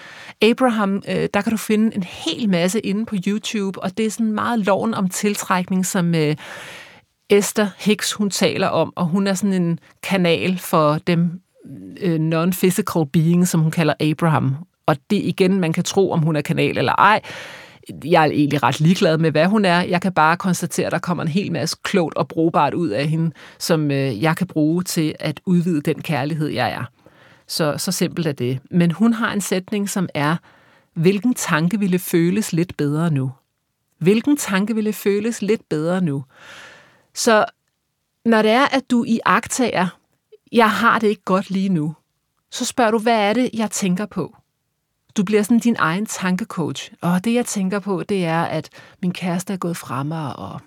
Abraham, 0.43 1.03
øh, 1.09 1.29
der 1.35 1.41
kan 1.43 1.51
du 1.51 1.57
finde 1.57 1.97
en 1.97 2.03
hel 2.03 2.51
masse 2.51 2.81
inde 2.81 3.07
på 3.07 3.15
YouTube, 3.27 3.83
og 3.83 3.99
det 3.99 4.07
er 4.07 4.11
sådan 4.11 4.33
meget 4.33 4.59
loven 4.59 4.95
om 4.95 5.09
tiltrækning, 5.09 5.87
som 5.87 6.15
øh, 6.15 6.37
Esther 7.31 7.69
Hicks 7.79 8.13
hun 8.13 8.31
taler 8.31 8.69
om, 8.69 8.93
og 8.97 9.07
hun 9.07 9.27
er 9.27 9.35
sådan 9.35 9.63
en 9.63 9.79
kanal 10.03 10.59
for 10.59 10.99
dem 11.07 11.41
øh, 12.01 12.21
non-physical 12.21 13.05
beings, 13.13 13.51
som 13.51 13.61
hun 13.61 13.71
kalder 13.71 13.95
Abraham. 14.01 14.57
Og 14.87 14.97
det 15.11 15.17
igen, 15.17 15.61
man 15.61 15.73
kan 15.73 15.85
tro, 15.85 16.13
om 16.13 16.21
hun 16.21 16.37
er 16.37 16.41
kanal 16.41 16.79
eller 16.79 16.93
ej 16.93 17.21
jeg 18.05 18.23
er 18.23 18.31
egentlig 18.31 18.63
ret 18.63 18.81
ligeglad 18.81 19.19
med, 19.19 19.31
hvad 19.31 19.47
hun 19.47 19.65
er. 19.65 19.81
Jeg 19.81 20.03
kan 20.03 20.13
bare 20.13 20.37
konstatere, 20.37 20.87
at 20.87 20.93
der 20.93 20.99
kommer 20.99 21.23
en 21.23 21.29
hel 21.29 21.53
masse 21.53 21.77
klogt 21.83 22.17
og 22.17 22.29
brugbart 22.29 22.75
ud 22.75 22.89
af 22.89 23.09
hende, 23.09 23.33
som 23.59 23.91
øh, 23.91 24.23
jeg 24.23 24.37
kan 24.37 24.47
bruge 24.47 24.83
til 24.83 25.15
at 25.21 25.41
udvide 25.47 25.81
den 25.81 26.03
kærlighed, 26.03 26.49
jeg 26.49 26.71
er. 26.71 26.85
Så, 27.47 27.75
så 27.79 27.93
simpelt 27.93 28.27
er 28.27 28.33
det. 28.33 28.59
Men 28.71 28.91
hun 28.91 29.13
har 29.13 29.33
en 29.33 29.41
sætning, 29.41 29.91
som 29.91 30.09
er, 30.15 30.37
hvilken 30.95 31.35
tanke 31.35 31.79
ville 31.79 31.99
føles 31.99 32.53
lidt 32.53 32.77
bedre 32.77 33.11
nu? 33.11 33.33
Hvilken 33.99 34.37
tanke 34.37 34.75
ville 34.75 34.93
føles 34.93 35.43
lidt 35.43 35.69
bedre 35.69 36.01
nu? 36.01 36.25
Så 37.15 37.45
når 38.25 38.43
det 38.43 38.51
er, 38.51 38.65
at 38.65 38.91
du 38.91 39.05
i 39.05 39.21
agtager, 39.25 39.89
jeg 40.53 40.71
har 40.71 40.99
det 40.99 41.09
ikke 41.09 41.25
godt 41.25 41.51
lige 41.51 41.69
nu, 41.69 41.95
så 42.51 42.65
spørger 42.65 42.91
du, 42.91 42.99
hvad 42.99 43.29
er 43.29 43.33
det, 43.33 43.51
jeg 43.55 43.71
tænker 43.71 44.07
på? 44.07 44.37
Du 45.19 45.25
bliver 45.25 45.43
sådan 45.43 45.59
din 45.59 45.77
egen 45.79 46.07
tankecoach. 46.07 46.93
Og 47.01 47.25
det, 47.25 47.35
jeg 47.35 47.47
tænker 47.47 47.79
på, 47.79 48.03
det 48.03 48.25
er, 48.25 48.43
at 48.43 48.71
min 49.03 49.13
kæreste 49.13 49.53
er 49.53 49.57
gået 49.57 49.77
fra 49.77 50.03
mig, 50.03 50.37
og 50.37 50.61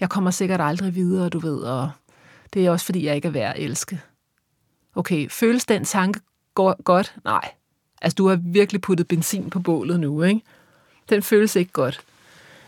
jeg 0.00 0.10
kommer 0.10 0.30
sikkert 0.30 0.60
aldrig 0.60 0.94
videre, 0.94 1.28
du 1.28 1.38
ved, 1.38 1.58
og 1.58 1.90
det 2.54 2.66
er 2.66 2.70
også, 2.70 2.86
fordi 2.86 3.06
jeg 3.06 3.16
ikke 3.16 3.28
er 3.28 3.32
værd 3.32 3.56
at 3.56 3.62
elske. 3.62 4.00
Okay, 4.94 5.28
føles 5.30 5.64
den 5.64 5.84
tanke 5.84 6.20
godt? 6.54 7.14
Nej. 7.24 7.50
Altså, 8.02 8.14
du 8.14 8.28
har 8.28 8.38
virkelig 8.42 8.80
puttet 8.80 9.08
benzin 9.08 9.50
på 9.50 9.60
bålet 9.60 10.00
nu, 10.00 10.22
ikke? 10.22 10.40
Den 11.08 11.22
føles 11.22 11.56
ikke 11.56 11.72
godt. 11.72 12.00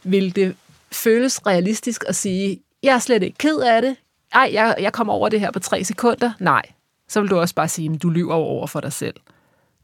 Vil 0.05 0.37
det 0.37 0.57
føles 0.93 1.47
realistisk 1.47 2.05
at 2.09 2.17
sige, 2.17 2.61
jeg 2.83 2.95
er 2.95 2.99
slet 2.99 3.23
ikke 3.23 3.39
ked 3.39 3.59
af 3.59 3.83
det, 3.83 3.97
ej, 4.33 4.51
jeg, 4.53 4.77
jeg 4.81 4.93
kommer 4.93 5.13
over 5.13 5.29
det 5.29 5.41
her 5.41 5.51
på 5.51 5.59
tre 5.59 5.85
sekunder? 5.85 6.33
Nej. 6.41 6.63
Så 7.09 7.21
vil 7.21 7.31
du 7.31 7.39
også 7.39 7.55
bare 7.55 7.69
sige, 7.69 7.95
at 7.95 8.03
du 8.03 8.11
lyver 8.11 8.35
over 8.35 8.67
for 8.67 8.81
dig 8.81 8.93
selv. 8.93 9.15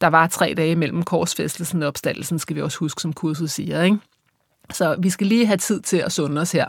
Der 0.00 0.06
var 0.06 0.26
tre 0.26 0.54
dage 0.56 0.76
mellem 0.76 1.02
korsfæstelsen 1.02 1.82
og 1.82 1.88
opstandelsen, 1.88 2.38
skal 2.38 2.56
vi 2.56 2.62
også 2.62 2.78
huske, 2.78 3.02
som 3.02 3.12
kurset 3.12 3.50
siger. 3.50 3.82
Ikke? 3.82 3.98
Så 4.72 4.96
vi 4.98 5.10
skal 5.10 5.26
lige 5.26 5.46
have 5.46 5.56
tid 5.56 5.80
til 5.80 5.96
at 5.96 6.12
sunde 6.12 6.40
os 6.40 6.52
her. 6.52 6.66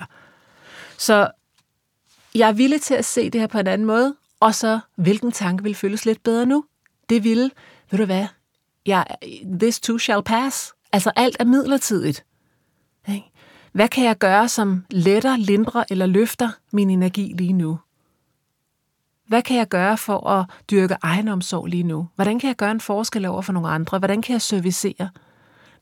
Så 0.98 1.32
jeg 2.36 2.50
er 2.50 2.54
villig 2.54 2.82
til 2.82 2.94
at 2.94 3.06
se 3.06 3.30
det 3.30 3.42
her 3.42 3.48
på 3.48 3.60
en 3.60 3.68
anden 3.68 3.88
måde, 3.88 4.16
og 4.40 4.56
så, 4.56 4.80
hvilken 4.96 5.32
tanke 5.32 5.64
vil 5.64 5.76
føles 5.76 6.06
lidt 6.06 6.24
bedre 6.24 6.46
nu? 6.46 6.66
Det 7.10 7.24
ville, 7.24 7.52
ved 7.92 8.00
du 8.00 8.06
hvad, 8.06 8.28
jeg, 8.86 9.06
this 9.60 9.80
too 9.80 9.98
shall 9.98 10.24
pass. 10.24 10.74
Altså 10.92 11.12
alt 11.16 11.38
er 11.40 11.46
midlertidigt. 11.46 12.26
Hvad 13.72 13.88
kan 13.88 14.04
jeg 14.04 14.18
gøre, 14.18 14.50
som 14.50 14.86
letter, 14.90 15.38
lindrer 15.38 15.84
eller 15.90 16.06
løfter 16.06 16.50
min 16.72 16.90
energi 16.90 17.34
lige 17.38 17.54
nu? 17.54 17.80
Hvad 19.32 19.42
kan 19.42 19.58
jeg 19.58 19.68
gøre 19.68 19.98
for 19.98 20.30
at 20.30 20.46
dyrke 20.72 20.96
egenomsorg 21.02 21.66
lige 21.66 21.84
nu? 21.84 22.08
Hvordan 22.16 22.40
kan 22.40 22.48
jeg 22.48 22.56
gøre 22.56 22.72
en 22.72 22.82
forskel 22.82 23.26
over 23.26 23.42
for 23.42 23.54
nogle 23.54 23.70
andre? 23.70 24.00
Hvordan 24.00 24.22
kan 24.22 24.34
jeg 24.34 24.42
servicere? 24.42 25.10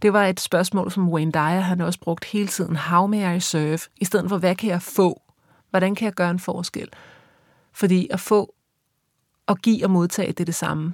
Det 0.01 0.13
var 0.13 0.25
et 0.25 0.39
spørgsmål, 0.39 0.91
som 0.91 1.09
Wayne 1.09 1.31
Dyer 1.31 1.59
han 1.59 1.81
også 1.81 1.99
brugt 1.99 2.25
hele 2.25 2.47
tiden. 2.47 2.75
How 2.75 3.07
may 3.07 3.37
I 3.37 3.39
serve? 3.39 3.79
I 3.97 4.05
stedet 4.05 4.29
for, 4.29 4.37
hvad 4.37 4.55
kan 4.55 4.69
jeg 4.69 4.81
få? 4.81 5.21
Hvordan 5.69 5.95
kan 5.95 6.05
jeg 6.05 6.13
gøre 6.13 6.31
en 6.31 6.39
forskel? 6.39 6.89
Fordi 7.73 8.07
at 8.11 8.19
få 8.19 8.53
og 9.47 9.57
give 9.57 9.85
og 9.85 9.91
modtage, 9.91 10.31
det 10.31 10.39
er 10.39 10.45
det 10.45 10.55
samme. 10.55 10.93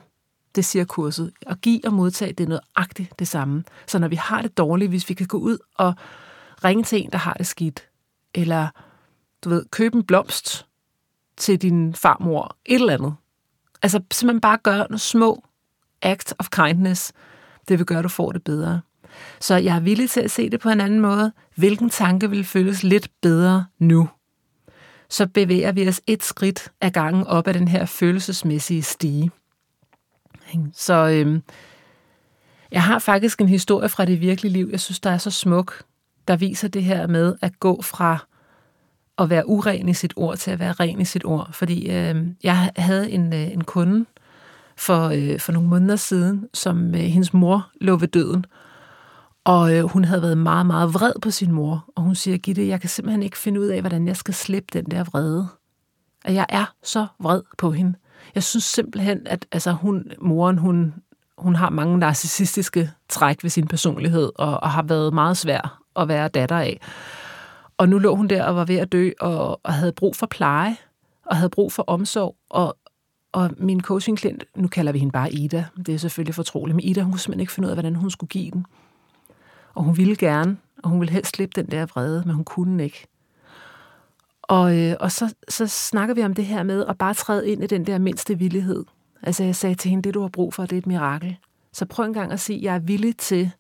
Det 0.56 0.66
siger 0.66 0.86
kurset. 0.86 1.32
At 1.48 1.62
give 1.62 1.82
og 1.86 1.94
modtage, 1.94 2.34
det 2.34 2.44
er 2.44 2.48
nøjagtigt 2.76 3.20
det 3.20 3.28
samme. 3.28 3.64
Så 3.88 4.00
når 4.00 4.08
vi 4.08 4.16
har 4.16 4.42
det 4.42 4.58
dårligt, 4.58 4.90
hvis 4.90 5.10
vi 5.10 5.14
kan 5.14 5.28
gå 5.28 5.38
ud 5.38 5.58
og 5.76 5.94
ringe 6.64 6.84
til 6.84 7.04
en, 7.04 7.12
der 7.12 7.18
har 7.18 7.34
det 7.34 7.48
skidt, 7.48 7.88
eller 8.34 8.68
du 9.44 9.50
ved, 9.50 9.66
købe 9.72 9.98
en 9.98 10.04
blomst, 10.04 10.66
til 11.38 11.62
din 11.62 11.94
farmor, 11.94 12.58
et 12.66 12.76
eller 12.76 12.94
andet. 12.94 13.16
Altså 13.82 14.02
simpelthen 14.12 14.42
bare 14.42 14.58
gøre 14.64 14.78
nogle 14.78 15.00
små 15.00 15.44
act 16.02 16.34
of 16.40 16.50
kindness. 16.50 17.14
Det 17.68 17.80
vil 17.80 17.86
gøre, 17.86 18.00
at 18.00 18.04
du 18.04 18.10
får 18.10 18.32
det 18.32 18.44
bedre. 18.44 18.82
Så 19.40 19.56
jeg 19.56 19.76
er 19.76 19.80
villig 19.80 20.10
til 20.10 20.22
at 20.22 20.32
se 20.32 20.50
det 20.50 20.60
på 20.60 20.70
en 20.70 20.82
anden 20.82 21.00
måde. 21.00 21.32
Hvilken 21.56 21.90
tanke 21.90 22.30
vil 22.30 22.44
føles 22.44 22.84
lidt 22.84 23.10
bedre 23.22 23.66
nu? 23.80 24.10
så 25.10 25.28
bevæger 25.28 25.72
vi 25.72 25.88
os 25.88 26.02
et 26.08 26.24
skridt 26.24 26.72
ad 26.82 26.92
gangen 26.92 27.28
op 27.28 27.48
ad 27.48 27.54
den 27.54 27.68
her 27.68 27.86
følelsesmæssige 27.86 28.84
stige. 28.84 29.32
Så 30.74 30.94
øhm, 30.94 31.44
jeg 32.72 32.84
har 32.84 33.00
faktisk 33.00 33.42
en 33.42 33.50
historie 33.50 33.90
fra 33.90 34.06
det 34.06 34.22
virkelige 34.22 34.54
liv, 34.54 34.68
jeg 34.72 34.80
synes, 34.80 35.00
der 35.00 35.10
er 35.10 35.18
så 35.18 35.32
smuk, 35.32 35.84
der 36.28 36.36
viser 36.36 36.68
det 36.68 36.84
her 36.84 37.08
med 37.08 37.36
at 37.42 37.60
gå 37.60 37.82
fra 37.82 38.26
at 39.18 39.30
være 39.30 39.50
uren 39.50 39.90
i 39.90 39.94
sit 39.94 40.14
ord 40.16 40.38
til 40.38 40.52
at 40.52 40.60
være 40.60 40.72
ren 40.72 41.02
i 41.02 41.06
sit 41.06 41.26
ord. 41.26 41.50
Fordi 41.52 41.90
øh, 41.90 42.28
jeg 42.44 42.72
havde 42.78 43.12
en, 43.12 43.34
øh, 43.34 43.52
en 43.54 43.64
kunde 43.64 44.06
for, 44.78 45.08
øh, 45.08 45.40
for 45.40 45.52
nogle 45.52 45.70
måneder 45.70 45.96
siden, 45.96 46.48
som 46.54 46.96
øh, 46.96 47.02
hendes 47.02 47.34
mor 47.34 47.70
lå 47.82 47.96
ved 47.96 48.08
døden. 48.08 48.46
Og 49.44 49.76
øh, 49.76 49.84
hun 49.84 50.04
havde 50.04 50.22
været 50.22 50.38
meget, 50.38 50.66
meget 50.66 50.94
vred 50.94 51.14
på 51.22 51.32
sin 51.32 51.52
mor. 51.52 51.86
Og 51.96 52.04
hun 52.04 52.16
siger, 52.16 52.38
Gitte, 52.38 52.68
jeg 52.68 52.82
kan 52.82 52.90
simpelthen 52.90 53.24
ikke 53.24 53.38
finde 53.38 53.62
ud 53.62 53.68
af, 53.68 53.82
hvordan 53.82 54.08
jeg 54.08 54.18
skal 54.18 54.34
slippe 54.34 54.68
den 54.74 54.86
der 54.92 55.04
vrede. 55.04 55.48
At 56.26 56.34
jeg 56.34 56.46
er 56.50 56.74
så 56.84 57.08
vred 57.20 57.42
på 57.58 57.72
hende. 57.72 57.94
Jeg 58.36 58.44
synes 58.44 58.64
simpelthen, 58.64 59.20
at 59.26 59.46
altså, 59.52 59.72
hun, 59.72 60.12
moren, 60.22 60.58
hun, 60.58 60.94
hun 61.38 61.56
har 61.56 61.70
mange 61.70 61.98
narcissistiske 61.98 62.92
træk 63.10 63.44
ved 63.44 63.50
sin 63.50 63.68
personlighed, 63.68 64.32
og, 64.36 64.64
og 64.64 64.72
har 64.72 64.84
været 64.84 65.14
meget 65.14 65.38
svær 65.38 65.82
at 65.96 66.08
være 66.08 66.28
datter 66.28 66.58
af. 66.58 66.80
Og 67.78 67.90
nu 67.90 68.00
lå 68.00 68.16
hun 68.16 68.28
der 68.28 68.44
og 68.44 68.56
var 68.56 68.66
ved 68.66 68.76
at 68.76 68.92
dø, 68.92 69.12
og, 69.20 69.60
og 69.64 69.74
havde 69.74 69.92
brug 69.92 70.16
for 70.16 70.26
pleje, 70.26 70.78
og 71.26 71.36
havde 71.36 71.50
brug 71.50 71.72
for 71.72 71.84
omsorg, 71.88 72.36
og, 72.50 72.78
og 73.32 73.52
min 73.58 73.82
coachingklient, 73.82 74.44
nu 74.56 74.68
kalder 74.68 74.92
vi 74.92 75.00
hende 75.00 75.12
bare 75.12 75.32
Ida, 75.32 75.66
det 75.86 75.94
er 75.94 75.98
selvfølgelig 75.98 76.36
fortroligt, 76.36 76.76
men 76.76 76.86
Ida, 76.86 77.02
hun 77.02 77.12
kunne 77.12 77.20
simpelthen 77.20 77.40
ikke 77.42 77.54
finde 77.54 77.68
ud 77.68 77.72
af, 77.72 77.76
hvordan 77.76 77.96
hun 77.96 78.12
skulle 78.12 78.30
give 78.30 78.52
den. 78.52 78.66
Og 79.74 79.84
hun 79.84 79.98
ville 79.98 80.16
gerne, 80.16 80.58
og 80.84 80.90
hun 80.90 81.00
ville 81.00 81.12
helst 81.12 81.36
slippe 81.36 81.62
den 81.62 81.72
der 81.72 81.86
vrede, 81.86 82.24
men 82.26 82.36
hun 82.36 82.46
kunne 82.46 82.84
ikke. 82.84 83.08
Og, 84.42 84.80
øh, 84.80 84.96
og 85.00 85.12
så, 85.12 85.36
så 85.50 85.68
snakker 85.68 86.16
vi 86.16 86.24
om 86.24 86.34
det 86.34 86.46
her 86.46 86.64
med 86.64 86.86
at 86.86 86.98
bare 86.98 87.14
træde 87.14 87.50
ind 87.50 87.64
i 87.64 87.68
den 87.68 87.88
der 87.88 87.98
mindste 87.98 88.40
villighed. 88.40 88.86
Altså 89.22 89.44
jeg 89.44 89.56
sagde 89.56 89.76
til 89.76 89.90
hende, 89.90 90.04
det 90.04 90.14
du 90.14 90.22
har 90.22 90.28
brug 90.28 90.54
for, 90.54 90.66
det 90.66 90.74
er 90.74 90.78
et 90.78 90.88
mirakel. 90.88 91.38
Så 91.74 91.86
prøv 91.86 92.06
en 92.06 92.14
gang 92.14 92.32
at 92.32 92.40
sige, 92.40 92.60
jeg 92.64 92.76
er 92.76 92.80
villig 92.80 93.18
til 93.18 93.52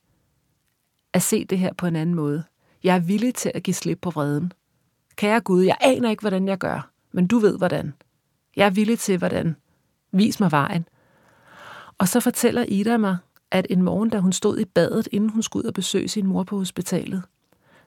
at 1.13 1.21
se 1.21 1.45
det 1.45 1.59
her 1.59 1.73
på 1.73 1.87
en 1.87 1.95
anden 1.95 2.15
måde. 2.15 2.43
Jeg 2.85 2.95
er 2.95 2.99
villig 2.99 3.35
til 3.35 3.51
at 3.55 3.63
give 3.63 3.73
slip 3.73 3.99
på 4.01 4.09
vreden. 4.09 4.53
Kære 5.15 5.39
Gud, 5.39 5.63
jeg 5.63 5.77
aner 5.81 6.09
ikke, 6.09 6.21
hvordan 6.21 6.47
jeg 6.47 6.57
gør, 6.57 6.89
men 7.11 7.27
du 7.27 7.39
ved, 7.39 7.57
hvordan. 7.57 7.93
Jeg 8.55 8.65
er 8.65 8.69
villig 8.69 8.99
til, 8.99 9.17
hvordan. 9.17 9.55
Vis 10.11 10.39
mig 10.39 10.51
vejen. 10.51 10.85
Og 11.97 12.07
så 12.07 12.19
fortæller 12.19 12.65
Ida 12.67 12.97
mig, 12.97 13.17
at 13.51 13.67
en 13.69 13.81
morgen, 13.81 14.09
da 14.09 14.19
hun 14.19 14.33
stod 14.33 14.59
i 14.59 14.65
badet, 14.65 15.07
inden 15.11 15.29
hun 15.29 15.43
skulle 15.43 15.63
ud 15.63 15.67
og 15.67 15.73
besøge 15.73 16.07
sin 16.07 16.27
mor 16.27 16.43
på 16.43 16.57
hospitalet, 16.57 17.23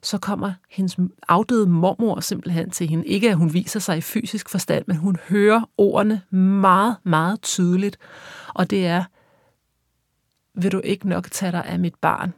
så 0.02 0.18
kommer 0.18 0.52
hendes 0.70 0.96
afdøde 1.28 1.66
mormor 1.66 2.20
simpelthen 2.20 2.70
til 2.70 2.88
hende. 2.88 3.06
Ikke 3.06 3.30
at 3.30 3.36
hun 3.36 3.52
viser 3.52 3.80
sig 3.80 3.98
i 3.98 4.00
fysisk 4.00 4.48
forstand, 4.48 4.84
men 4.86 4.96
hun 4.96 5.16
hører 5.28 5.70
ordene 5.76 6.22
meget, 6.36 6.96
meget 7.02 7.42
tydeligt. 7.42 7.98
Og 8.54 8.70
det 8.70 8.86
er, 8.86 9.04
vil 10.54 10.72
du 10.72 10.80
ikke 10.84 11.08
nok 11.08 11.30
tage 11.30 11.52
dig 11.52 11.64
af 11.64 11.78
mit 11.78 11.94
barn? 11.94 12.32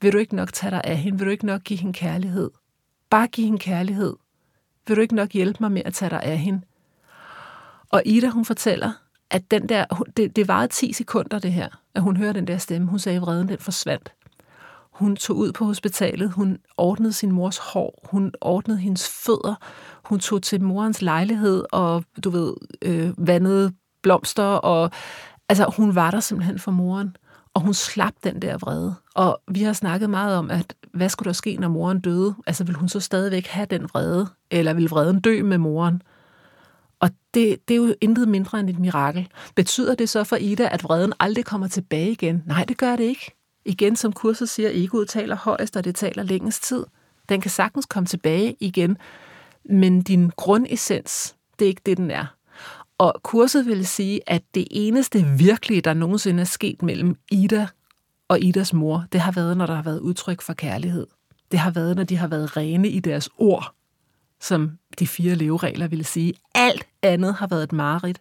Vil 0.00 0.12
du 0.12 0.18
ikke 0.18 0.36
nok 0.36 0.52
tage 0.52 0.70
dig 0.70 0.80
af 0.84 0.96
hende? 0.96 1.18
Vil 1.18 1.26
du 1.26 1.30
ikke 1.30 1.46
nok 1.46 1.62
give 1.62 1.78
hende 1.78 1.92
kærlighed? 1.92 2.50
Bare 3.10 3.26
give 3.26 3.44
hende 3.44 3.58
kærlighed. 3.58 4.16
Vil 4.86 4.96
du 4.96 5.00
ikke 5.00 5.14
nok 5.14 5.32
hjælpe 5.32 5.58
mig 5.60 5.72
med 5.72 5.82
at 5.84 5.94
tage 5.94 6.10
dig 6.10 6.22
af 6.22 6.38
hende? 6.38 6.60
Og 7.90 8.02
Ida, 8.04 8.28
hun 8.28 8.44
fortæller, 8.44 8.92
at 9.30 9.50
den 9.50 9.68
der, 9.68 9.84
det, 10.16 10.36
det 10.36 10.48
varede 10.48 10.68
10 10.68 10.92
sekunder 10.92 11.38
det 11.38 11.52
her, 11.52 11.68
at 11.94 12.02
hun 12.02 12.16
hører 12.16 12.32
den 12.32 12.46
der 12.46 12.58
stemme. 12.58 12.88
Hun 12.88 12.98
sagde, 12.98 13.16
at 13.16 13.22
vreden 13.22 13.48
den 13.48 13.58
forsvandt. 13.58 14.12
Hun 14.94 15.16
tog 15.16 15.36
ud 15.36 15.52
på 15.52 15.64
hospitalet, 15.64 16.30
hun 16.32 16.58
ordnede 16.76 17.12
sin 17.12 17.32
mors 17.32 17.58
hår, 17.58 18.08
hun 18.10 18.32
ordnede 18.40 18.78
hendes 18.78 19.08
fødder, 19.08 19.54
hun 20.04 20.20
tog 20.20 20.42
til 20.42 20.62
morens 20.62 21.02
lejlighed 21.02 21.64
og, 21.72 22.04
du 22.24 22.30
ved, 22.30 22.54
øh, 22.82 23.28
vandede 23.28 23.72
blomster, 24.02 24.44
og 24.44 24.90
altså 25.48 25.72
hun 25.76 25.94
var 25.94 26.10
der 26.10 26.20
simpelthen 26.20 26.58
for 26.58 26.70
moren, 26.70 27.16
og 27.54 27.60
hun 27.60 27.74
slap 27.74 28.12
den 28.24 28.42
der 28.42 28.58
vrede. 28.58 28.94
Og 29.14 29.40
vi 29.48 29.62
har 29.62 29.72
snakket 29.72 30.10
meget 30.10 30.36
om, 30.36 30.50
at 30.50 30.74
hvad 30.92 31.08
skulle 31.08 31.26
der 31.26 31.32
ske, 31.32 31.56
når 31.56 31.68
moren 31.68 32.00
døde? 32.00 32.34
Altså 32.46 32.64
vil 32.64 32.74
hun 32.74 32.88
så 32.88 33.00
stadigvæk 33.00 33.46
have 33.46 33.66
den 33.70 33.82
vrede, 33.82 34.28
eller 34.50 34.74
vil 34.74 34.88
vreden 34.88 35.20
dø 35.20 35.42
med 35.42 35.58
moren? 35.58 36.02
Og 37.00 37.10
det, 37.34 37.68
det 37.68 37.74
er 37.74 37.78
jo 37.78 37.94
intet 38.00 38.28
mindre 38.28 38.60
end 38.60 38.70
et 38.70 38.78
mirakel. 38.78 39.28
Betyder 39.54 39.94
det 39.94 40.08
så 40.08 40.24
for 40.24 40.36
Ida, 40.36 40.68
at 40.72 40.84
vreden 40.84 41.12
aldrig 41.20 41.44
kommer 41.44 41.68
tilbage 41.68 42.10
igen? 42.10 42.42
Nej, 42.46 42.64
det 42.64 42.78
gør 42.78 42.96
det 42.96 43.04
ikke. 43.04 43.30
Igen, 43.64 43.96
som 43.96 44.12
kurset 44.12 44.48
siger, 44.48 44.70
egoet 44.72 45.08
taler 45.08 45.36
højst, 45.36 45.76
og 45.76 45.84
det 45.84 45.94
taler 45.94 46.22
længst 46.22 46.62
tid. 46.62 46.84
Den 47.28 47.40
kan 47.40 47.50
sagtens 47.50 47.86
komme 47.86 48.06
tilbage 48.06 48.56
igen, 48.60 48.98
men 49.64 50.02
din 50.02 50.30
grundessens, 50.36 51.34
det 51.58 51.64
er 51.64 51.68
ikke 51.68 51.82
det, 51.86 51.96
den 51.96 52.10
er. 52.10 52.26
Og 52.98 53.20
kurset 53.22 53.66
vil 53.66 53.86
sige, 53.86 54.20
at 54.26 54.42
det 54.54 54.66
eneste 54.70 55.24
virkelige, 55.38 55.80
der 55.80 55.94
nogensinde 55.94 56.40
er 56.40 56.44
sket 56.44 56.82
mellem 56.82 57.16
Ida 57.30 57.66
og 58.28 58.40
Idas 58.40 58.72
mor, 58.72 59.04
det 59.12 59.20
har 59.20 59.32
været, 59.32 59.56
når 59.56 59.66
der 59.66 59.74
har 59.74 59.82
været 59.82 60.00
udtryk 60.00 60.42
for 60.42 60.52
kærlighed. 60.52 61.06
Det 61.50 61.58
har 61.58 61.70
været, 61.70 61.96
når 61.96 62.04
de 62.04 62.16
har 62.16 62.28
været 62.28 62.56
rene 62.56 62.88
i 62.88 63.00
deres 63.00 63.30
ord, 63.38 63.74
som 64.40 64.78
de 64.98 65.06
fire 65.06 65.34
leveregler 65.34 65.88
ville 65.88 66.04
sige. 66.04 66.34
Alt 66.54 66.86
andet 67.02 67.34
har 67.34 67.46
været 67.46 67.62
et 67.62 67.72
mareridt. 67.72 68.20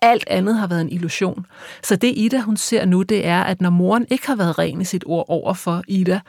Alt 0.00 0.24
andet 0.26 0.56
har 0.56 0.66
været 0.66 0.80
en 0.80 0.92
illusion. 0.92 1.46
Så 1.82 1.96
det 1.96 2.12
Ida, 2.16 2.40
hun 2.40 2.56
ser 2.56 2.84
nu, 2.84 3.02
det 3.02 3.26
er, 3.26 3.42
at 3.42 3.60
når 3.60 3.70
moren 3.70 4.06
ikke 4.10 4.26
har 4.26 4.36
været 4.36 4.58
ren 4.58 4.80
i 4.80 4.84
sit 4.84 5.04
ord 5.06 5.24
over 5.28 5.54
for 5.54 5.82
Ida, 5.88 6.20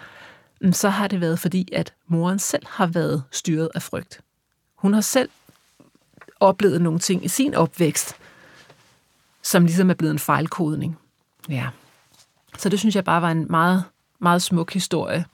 mm, 0.61 0.73
så 0.73 0.89
har 0.89 1.07
det 1.07 1.21
været 1.21 1.39
fordi, 1.39 1.69
at 1.73 1.93
moren 2.07 2.39
selv 2.39 2.65
har 2.67 2.87
været 2.87 3.23
styret 3.31 3.69
af 3.75 3.81
frygt. 3.81 4.21
Hun 4.75 4.93
har 4.93 5.01
selv 5.01 5.29
oplevet 6.39 6.81
nogle 6.81 6.99
ting 6.99 7.25
i 7.25 7.27
sin 7.27 7.53
opvækst, 7.53 8.15
som 9.41 9.65
ligesom 9.65 9.89
er 9.89 9.93
blevet 9.93 10.11
en 10.11 10.19
fejlkodning. 10.19 10.97
Ja. 11.49 11.69
Så 12.57 12.69
det 12.69 12.79
synes 12.79 12.95
jeg 12.95 13.03
bare 13.03 13.21
var 13.21 13.31
en 13.31 13.47
meget, 13.49 13.83
meget 14.19 14.41
smuk 14.41 14.73
historie. 14.73 15.25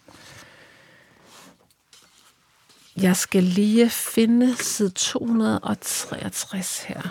Jeg 2.98 3.16
skal 3.16 3.44
lige 3.44 3.90
finde 3.90 4.56
side 4.56 4.90
263 4.90 6.84
her. 6.84 7.02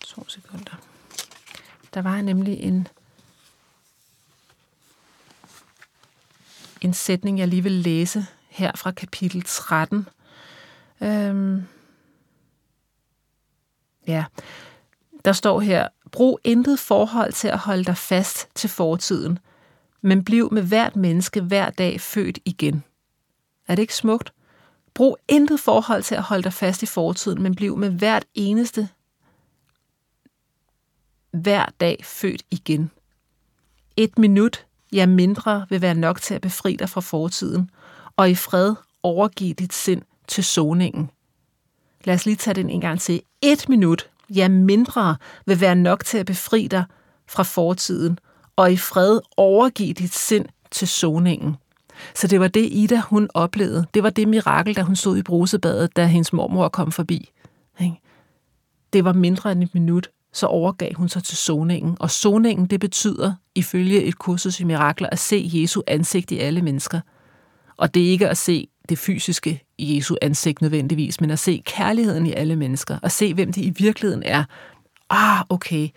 To 0.00 0.28
sekunder. 0.28 0.74
Der 1.94 2.02
var 2.02 2.22
nemlig 2.22 2.60
en, 2.60 2.88
en 6.80 6.94
sætning, 6.94 7.38
jeg 7.38 7.48
lige 7.48 7.62
vil 7.62 7.72
læse 7.72 8.26
her 8.48 8.72
fra 8.76 8.90
kapitel 8.90 9.42
13. 9.42 10.08
Øhm, 11.00 11.66
ja, 14.06 14.24
der 15.24 15.32
står 15.32 15.60
her, 15.60 15.88
brug 16.12 16.40
intet 16.44 16.78
forhold 16.78 17.32
til 17.32 17.48
at 17.48 17.58
holde 17.58 17.84
dig 17.84 17.96
fast 17.96 18.48
til 18.54 18.70
fortiden, 18.70 19.38
men 20.00 20.24
bliv 20.24 20.52
med 20.52 20.62
hvert 20.62 20.96
menneske 20.96 21.40
hver 21.40 21.70
dag 21.70 22.00
født 22.00 22.38
igen. 22.44 22.84
Er 23.68 23.74
det 23.74 23.82
ikke 23.82 23.94
smukt? 23.94 24.32
Brug 24.94 25.18
intet 25.28 25.60
forhold 25.60 26.02
til 26.02 26.14
at 26.14 26.22
holde 26.22 26.42
dig 26.42 26.52
fast 26.52 26.82
i 26.82 26.86
fortiden, 26.86 27.42
men 27.42 27.54
bliv 27.54 27.76
med 27.76 27.90
hvert 27.90 28.24
eneste 28.34 28.88
hver 31.30 31.66
dag 31.80 32.00
født 32.04 32.42
igen. 32.50 32.90
Et 33.96 34.18
minut, 34.18 34.66
ja 34.92 35.06
mindre, 35.06 35.66
vil 35.68 35.82
være 35.82 35.94
nok 35.94 36.20
til 36.20 36.34
at 36.34 36.40
befri 36.40 36.76
dig 36.76 36.88
fra 36.88 37.00
fortiden, 37.00 37.70
og 38.16 38.30
i 38.30 38.34
fred 38.34 38.74
overgive 39.02 39.54
dit 39.54 39.72
sind 39.72 40.02
til 40.28 40.44
soningen. 40.44 41.10
Lad 42.04 42.14
os 42.14 42.26
lige 42.26 42.36
tage 42.36 42.54
den 42.54 42.70
en 42.70 42.80
gang 42.80 43.00
til. 43.00 43.22
Et 43.42 43.68
minut, 43.68 44.10
ja 44.30 44.48
mindre, 44.48 45.16
vil 45.46 45.60
være 45.60 45.74
nok 45.74 46.04
til 46.04 46.18
at 46.18 46.26
befri 46.26 46.66
dig 46.66 46.84
fra 47.28 47.42
fortiden, 47.42 48.18
og 48.56 48.72
i 48.72 48.76
fred 48.76 49.20
overgive 49.36 49.92
dit 49.92 50.14
sind 50.14 50.46
til 50.70 50.88
soningen. 50.88 51.56
Så 52.14 52.26
det 52.26 52.40
var 52.40 52.48
det, 52.48 52.68
Ida 52.72 53.00
hun 53.00 53.28
oplevede. 53.34 53.86
Det 53.94 54.02
var 54.02 54.10
det 54.10 54.28
mirakel, 54.28 54.76
da 54.76 54.82
hun 54.82 54.96
stod 54.96 55.16
i 55.16 55.22
brusebadet, 55.22 55.96
da 55.96 56.06
hendes 56.06 56.32
mormor 56.32 56.68
kom 56.68 56.92
forbi. 56.92 57.30
Det 58.92 59.04
var 59.04 59.12
mindre 59.12 59.52
end 59.52 59.62
et 59.62 59.74
minut, 59.74 60.10
så 60.32 60.46
overgav 60.46 60.94
hun 60.94 61.08
sig 61.08 61.24
til 61.24 61.36
soningen. 61.36 61.96
Og 62.00 62.10
soningen, 62.10 62.66
det 62.66 62.80
betyder, 62.80 63.34
ifølge 63.54 64.02
et 64.02 64.18
kursus 64.18 64.60
i 64.60 64.64
mirakler, 64.64 65.08
at 65.12 65.18
se 65.18 65.50
Jesu 65.54 65.82
ansigt 65.86 66.30
i 66.30 66.38
alle 66.38 66.62
mennesker. 66.62 67.00
Og 67.76 67.94
det 67.94 68.06
er 68.06 68.10
ikke 68.10 68.28
at 68.28 68.36
se 68.36 68.68
det 68.88 68.98
fysiske 68.98 69.62
i 69.78 69.96
Jesu 69.96 70.16
ansigt 70.22 70.62
nødvendigvis, 70.62 71.20
men 71.20 71.30
at 71.30 71.38
se 71.38 71.62
kærligheden 71.66 72.26
i 72.26 72.32
alle 72.32 72.56
mennesker, 72.56 72.98
og 73.02 73.12
se, 73.12 73.34
hvem 73.34 73.52
de 73.52 73.62
i 73.62 73.70
virkeligheden 73.70 74.22
er. 74.22 74.44
Ah, 75.10 75.44
okay. 75.48 75.88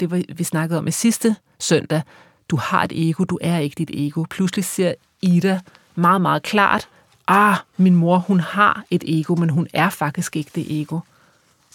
Det 0.00 0.10
var, 0.10 0.22
vi 0.34 0.44
snakkede 0.44 0.78
om 0.78 0.86
i 0.86 0.90
sidste 0.90 1.36
søndag. 1.58 2.02
Du 2.48 2.56
har 2.56 2.84
et 2.84 3.08
ego, 3.08 3.24
du 3.24 3.38
er 3.40 3.58
ikke 3.58 3.74
dit 3.74 3.90
ego. 3.94 4.24
Pludselig 4.30 4.64
ser 4.64 4.94
Ida 5.22 5.60
meget, 5.94 6.20
meget 6.20 6.42
klart, 6.42 6.88
ah, 7.26 7.56
min 7.76 7.94
mor, 7.94 8.18
hun 8.18 8.40
har 8.40 8.84
et 8.90 9.04
ego, 9.06 9.34
men 9.34 9.50
hun 9.50 9.66
er 9.72 9.90
faktisk 9.90 10.36
ikke 10.36 10.50
det 10.54 10.80
ego. 10.80 11.00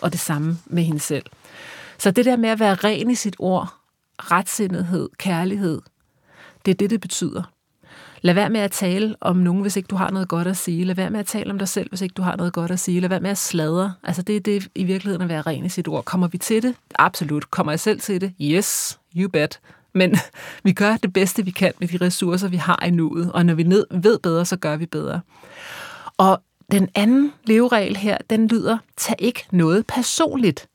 Og 0.02 0.12
det 0.12 0.20
samme 0.20 0.58
med 0.66 0.84
hende 0.84 1.00
selv. 1.00 1.26
Så 1.98 2.12
det 2.12 2.26
der 2.26 2.38
med 2.38 2.50
at 2.50 2.60
være 2.60 2.76
ren 2.76 3.12
i 3.12 3.16
sit 3.16 3.36
ord, 3.40 3.74
retsindighed, 4.20 5.10
kærlighed, 5.18 5.82
det 6.66 6.72
er 6.72 6.76
det, 6.76 6.90
det 6.90 7.02
betyder. 7.02 7.44
Lad 8.22 8.34
være 8.34 8.50
med 8.50 8.60
at 8.62 8.72
tale 8.72 9.16
om 9.22 9.38
nogen, 9.38 9.62
hvis 9.62 9.76
ikke 9.76 9.88
du 9.88 9.96
har 9.96 10.12
noget 10.12 10.28
godt 10.28 10.48
at 10.48 10.58
sige. 10.58 10.84
Lad 10.84 10.96
være 10.96 11.10
med 11.10 11.20
at 11.20 11.26
tale 11.26 11.52
om 11.52 11.58
dig 11.60 11.68
selv, 11.68 11.90
hvis 11.90 12.02
ikke 12.02 12.14
du 12.14 12.22
har 12.22 12.36
noget 12.36 12.54
godt 12.54 12.72
at 12.72 12.80
sige. 12.80 13.00
Lad 13.00 13.10
være 13.10 13.20
med 13.20 13.30
at 13.30 13.38
sladre. 13.38 13.94
Altså 14.04 14.22
det 14.22 14.36
er 14.36 14.40
det 14.40 14.68
i 14.76 14.84
virkeligheden 14.84 15.22
at 15.22 15.30
være 15.30 15.42
ren 15.42 15.66
i 15.66 15.70
sit 15.70 15.88
ord. 15.88 16.06
Kommer 16.06 16.28
vi 16.28 16.38
til 16.38 16.64
det? 16.64 16.76
Absolut. 16.96 17.52
Kommer 17.52 17.72
jeg 17.72 17.80
selv 17.80 18.00
til 18.00 18.22
det? 18.22 18.34
Yes, 18.42 19.00
you 19.16 19.30
bet. 19.30 19.60
Men 19.94 20.16
vi 20.64 20.72
gør 20.72 20.98
det 20.98 21.14
bedste, 21.14 21.46
vi 21.46 21.52
kan 21.52 21.74
med 21.80 21.88
de 21.88 21.98
ressourcer, 21.98 22.48
vi 22.48 22.58
har 22.58 22.84
i 22.86 22.92
nuet. 22.92 23.32
Og 23.32 23.46
når 23.46 23.54
vi 23.54 23.64
ned, 23.64 23.86
ved 23.92 24.20
bedre, 24.20 24.46
så 24.46 24.56
gør 24.56 24.76
vi 24.78 24.86
bedre. 24.86 25.22
Og 26.18 26.42
den 26.72 26.90
anden 26.96 27.34
leveregel 27.44 27.96
her, 27.96 28.18
den 28.30 28.48
lyder, 28.48 28.78
tag 28.98 29.16
ikke 29.20 29.46
noget 29.52 29.88
personligt. 29.88 30.68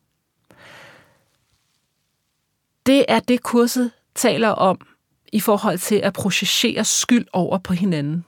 Det 2.87 3.05
er 3.09 3.21
det, 3.21 3.43
kurset 3.43 3.91
taler 4.15 4.49
om 4.49 4.81
i 5.33 5.41
forhold 5.41 5.79
til 5.79 5.95
at 5.95 6.13
projicere 6.13 6.85
skyld 6.85 7.27
over 7.33 7.59
på 7.59 7.73
hinanden. 7.73 8.25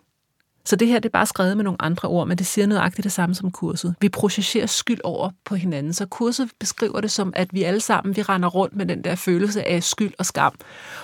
Så 0.65 0.77
det 0.77 0.89
her 0.89 0.99
det 0.99 1.09
er 1.09 1.13
bare 1.13 1.27
skrevet 1.27 1.57
med 1.57 1.65
nogle 1.65 1.83
andre 1.83 2.09
ord, 2.09 2.29
men 2.29 2.39
det 2.39 2.47
siger 2.47 2.67
nøjagtigt 2.67 3.05
det 3.05 3.13
samme 3.13 3.35
som 3.35 3.51
kurset. 3.51 3.95
Vi 4.01 4.09
projicerer 4.09 4.67
skyld 4.67 5.01
over 5.05 5.31
på 5.45 5.55
hinanden. 5.55 5.93
Så 5.93 6.07
kurset 6.07 6.51
beskriver 6.61 7.01
det 7.01 7.11
som, 7.11 7.33
at 7.37 7.49
vi 7.53 7.63
alle 7.63 7.81
sammen 7.81 8.17
vi 8.17 8.23
render 8.23 8.49
rundt 8.49 8.77
med 8.77 8.87
den 8.87 9.05
der 9.05 9.15
følelse 9.15 9.69
af 9.69 9.83
skyld 9.83 10.13
og 10.19 10.27
skam. 10.27 10.55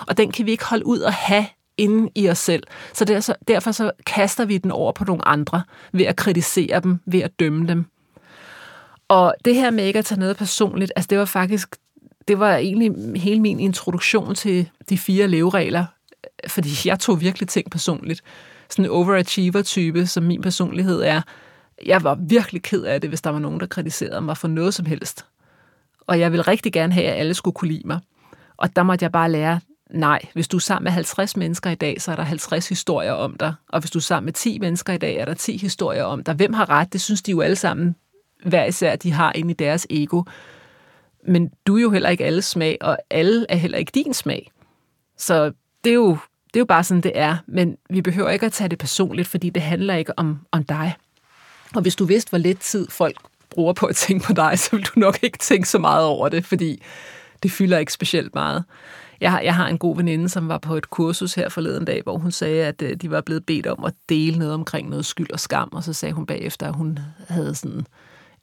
Og 0.07 0.17
den 0.17 0.31
kan 0.31 0.45
vi 0.45 0.51
ikke 0.51 0.65
holde 0.65 0.85
ud 0.85 0.99
og 0.99 1.13
have 1.13 1.45
inde 1.77 2.11
i 2.15 2.29
os 2.29 2.37
selv. 2.37 2.63
Så, 2.93 3.05
der, 3.05 3.19
så 3.19 3.35
derfor 3.47 3.71
så 3.71 3.91
kaster 4.05 4.45
vi 4.45 4.57
den 4.57 4.71
over 4.71 4.91
på 4.91 5.03
nogle 5.03 5.27
andre 5.27 5.63
ved 5.91 6.05
at 6.05 6.15
kritisere 6.15 6.79
dem, 6.79 6.99
ved 7.05 7.19
at 7.21 7.39
dømme 7.39 7.67
dem. 7.67 7.85
Og 9.07 9.35
det 9.45 9.55
her 9.55 9.71
med 9.71 9.85
ikke 9.85 9.99
at 9.99 10.05
tage 10.05 10.19
noget 10.19 10.37
personligt, 10.37 10.91
altså 10.95 11.07
det 11.07 11.17
var 11.17 11.25
faktisk, 11.25 11.75
det 12.27 12.39
var 12.39 12.55
egentlig 12.55 13.21
hele 13.21 13.41
min 13.41 13.59
introduktion 13.59 14.35
til 14.35 14.69
de 14.89 14.97
fire 14.97 15.27
leveregler, 15.27 15.85
fordi 16.47 16.69
jeg 16.85 16.99
tog 16.99 17.21
virkelig 17.21 17.49
ting 17.49 17.71
personligt. 17.71 18.21
Sådan 18.69 18.85
en 18.85 18.91
overachiever-type, 18.91 20.05
som 20.05 20.23
min 20.23 20.41
personlighed 20.41 21.01
er. 21.01 21.21
Jeg 21.85 22.03
var 22.03 22.15
virkelig 22.15 22.61
ked 22.61 22.83
af 22.83 23.01
det, 23.01 23.09
hvis 23.09 23.21
der 23.21 23.29
var 23.29 23.39
nogen, 23.39 23.59
der 23.59 23.65
kritiserede 23.65 24.21
mig 24.21 24.37
for 24.37 24.47
noget 24.47 24.73
som 24.73 24.85
helst. 24.85 25.25
Og 26.07 26.19
jeg 26.19 26.31
ville 26.31 26.41
rigtig 26.41 26.73
gerne 26.73 26.93
have, 26.93 27.05
at 27.05 27.19
alle 27.19 27.33
skulle 27.33 27.53
kunne 27.53 27.71
lide 27.71 27.87
mig. 27.87 27.99
Og 28.57 28.75
der 28.75 28.83
måtte 28.83 29.03
jeg 29.03 29.11
bare 29.11 29.31
lære, 29.31 29.59
Nej, 29.89 30.21
hvis 30.33 30.47
du 30.47 30.57
er 30.57 30.61
sammen 30.61 30.83
med 30.83 30.91
50 30.91 31.37
mennesker 31.37 31.69
i 31.69 31.75
dag, 31.75 32.01
så 32.01 32.11
er 32.11 32.15
der 32.15 32.23
50 32.23 32.69
historier 32.69 33.11
om 33.11 33.35
dig. 33.37 33.53
Og 33.69 33.79
hvis 33.79 33.91
du 33.91 33.99
er 33.99 34.01
sammen 34.01 34.25
med 34.25 34.33
10 34.33 34.59
mennesker 34.59 34.93
i 34.93 34.97
dag, 34.97 35.15
er 35.15 35.25
der 35.25 35.33
10 35.33 35.57
historier 35.57 36.03
om 36.03 36.23
dig. 36.23 36.33
Hvem 36.33 36.53
har 36.53 36.69
ret? 36.69 36.93
Det 36.93 37.01
synes 37.01 37.21
de 37.21 37.31
jo 37.31 37.41
alle 37.41 37.55
sammen, 37.55 37.95
hver 38.45 38.65
især, 38.65 38.95
de 38.95 39.11
har 39.11 39.31
inde 39.35 39.51
i 39.51 39.53
deres 39.53 39.87
ego. 39.89 40.23
Men 41.27 41.51
du 41.67 41.77
er 41.77 41.81
jo 41.81 41.91
heller 41.91 42.09
ikke 42.09 42.25
alle 42.25 42.41
smag, 42.41 42.77
og 42.81 42.97
alle 43.09 43.45
er 43.49 43.55
heller 43.55 43.77
ikke 43.77 43.91
din 43.95 44.13
smag. 44.13 44.51
Så 45.17 45.51
det 45.83 45.89
er 45.89 45.95
jo, 45.95 46.09
det 46.47 46.55
er 46.55 46.59
jo 46.59 46.65
bare 46.65 46.83
sådan, 46.83 47.01
det 47.01 47.11
er. 47.15 47.37
Men 47.47 47.77
vi 47.89 48.01
behøver 48.01 48.29
ikke 48.29 48.45
at 48.45 48.53
tage 48.53 48.67
det 48.67 48.79
personligt, 48.79 49.27
fordi 49.27 49.49
det 49.49 49.61
handler 49.61 49.95
ikke 49.95 50.19
om, 50.19 50.39
om 50.51 50.63
dig. 50.63 50.95
Og 51.75 51.81
hvis 51.81 51.95
du 51.95 52.05
vidste, 52.05 52.29
hvor 52.29 52.37
lidt 52.37 52.59
tid 52.59 52.87
folk 52.89 53.17
bruger 53.49 53.73
på 53.73 53.85
at 53.85 53.95
tænke 53.95 54.25
på 54.25 54.33
dig, 54.33 54.59
så 54.59 54.69
vil 54.75 54.85
du 54.85 54.99
nok 54.99 55.23
ikke 55.23 55.37
tænke 55.37 55.69
så 55.69 55.79
meget 55.79 56.05
over 56.05 56.29
det, 56.29 56.45
fordi 56.45 56.83
det 57.43 57.51
fylder 57.51 57.77
ikke 57.77 57.93
specielt 57.93 58.35
meget. 58.35 58.63
Jeg 59.21 59.31
har, 59.31 59.39
jeg 59.39 59.55
har 59.55 59.67
en 59.67 59.77
god 59.77 59.95
veninde, 59.95 60.29
som 60.29 60.47
var 60.47 60.57
på 60.57 60.75
et 60.75 60.89
kursus 60.89 61.33
her 61.33 61.49
forleden 61.49 61.85
dag, 61.85 62.01
hvor 62.03 62.17
hun 62.17 62.31
sagde, 62.31 62.65
at 62.65 62.81
øh, 62.81 62.95
de 62.95 63.11
var 63.11 63.21
blevet 63.21 63.45
bedt 63.45 63.67
om 63.67 63.83
at 63.83 63.93
dele 64.09 64.39
noget 64.39 64.53
omkring 64.53 64.89
noget 64.89 65.05
skyld 65.05 65.31
og 65.31 65.39
skam, 65.39 65.69
og 65.71 65.83
så 65.83 65.93
sagde 65.93 66.13
hun 66.13 66.25
bagefter, 66.25 66.67
at 66.67 66.75
hun 66.75 66.99
havde 67.27 67.55
sådan 67.55 67.85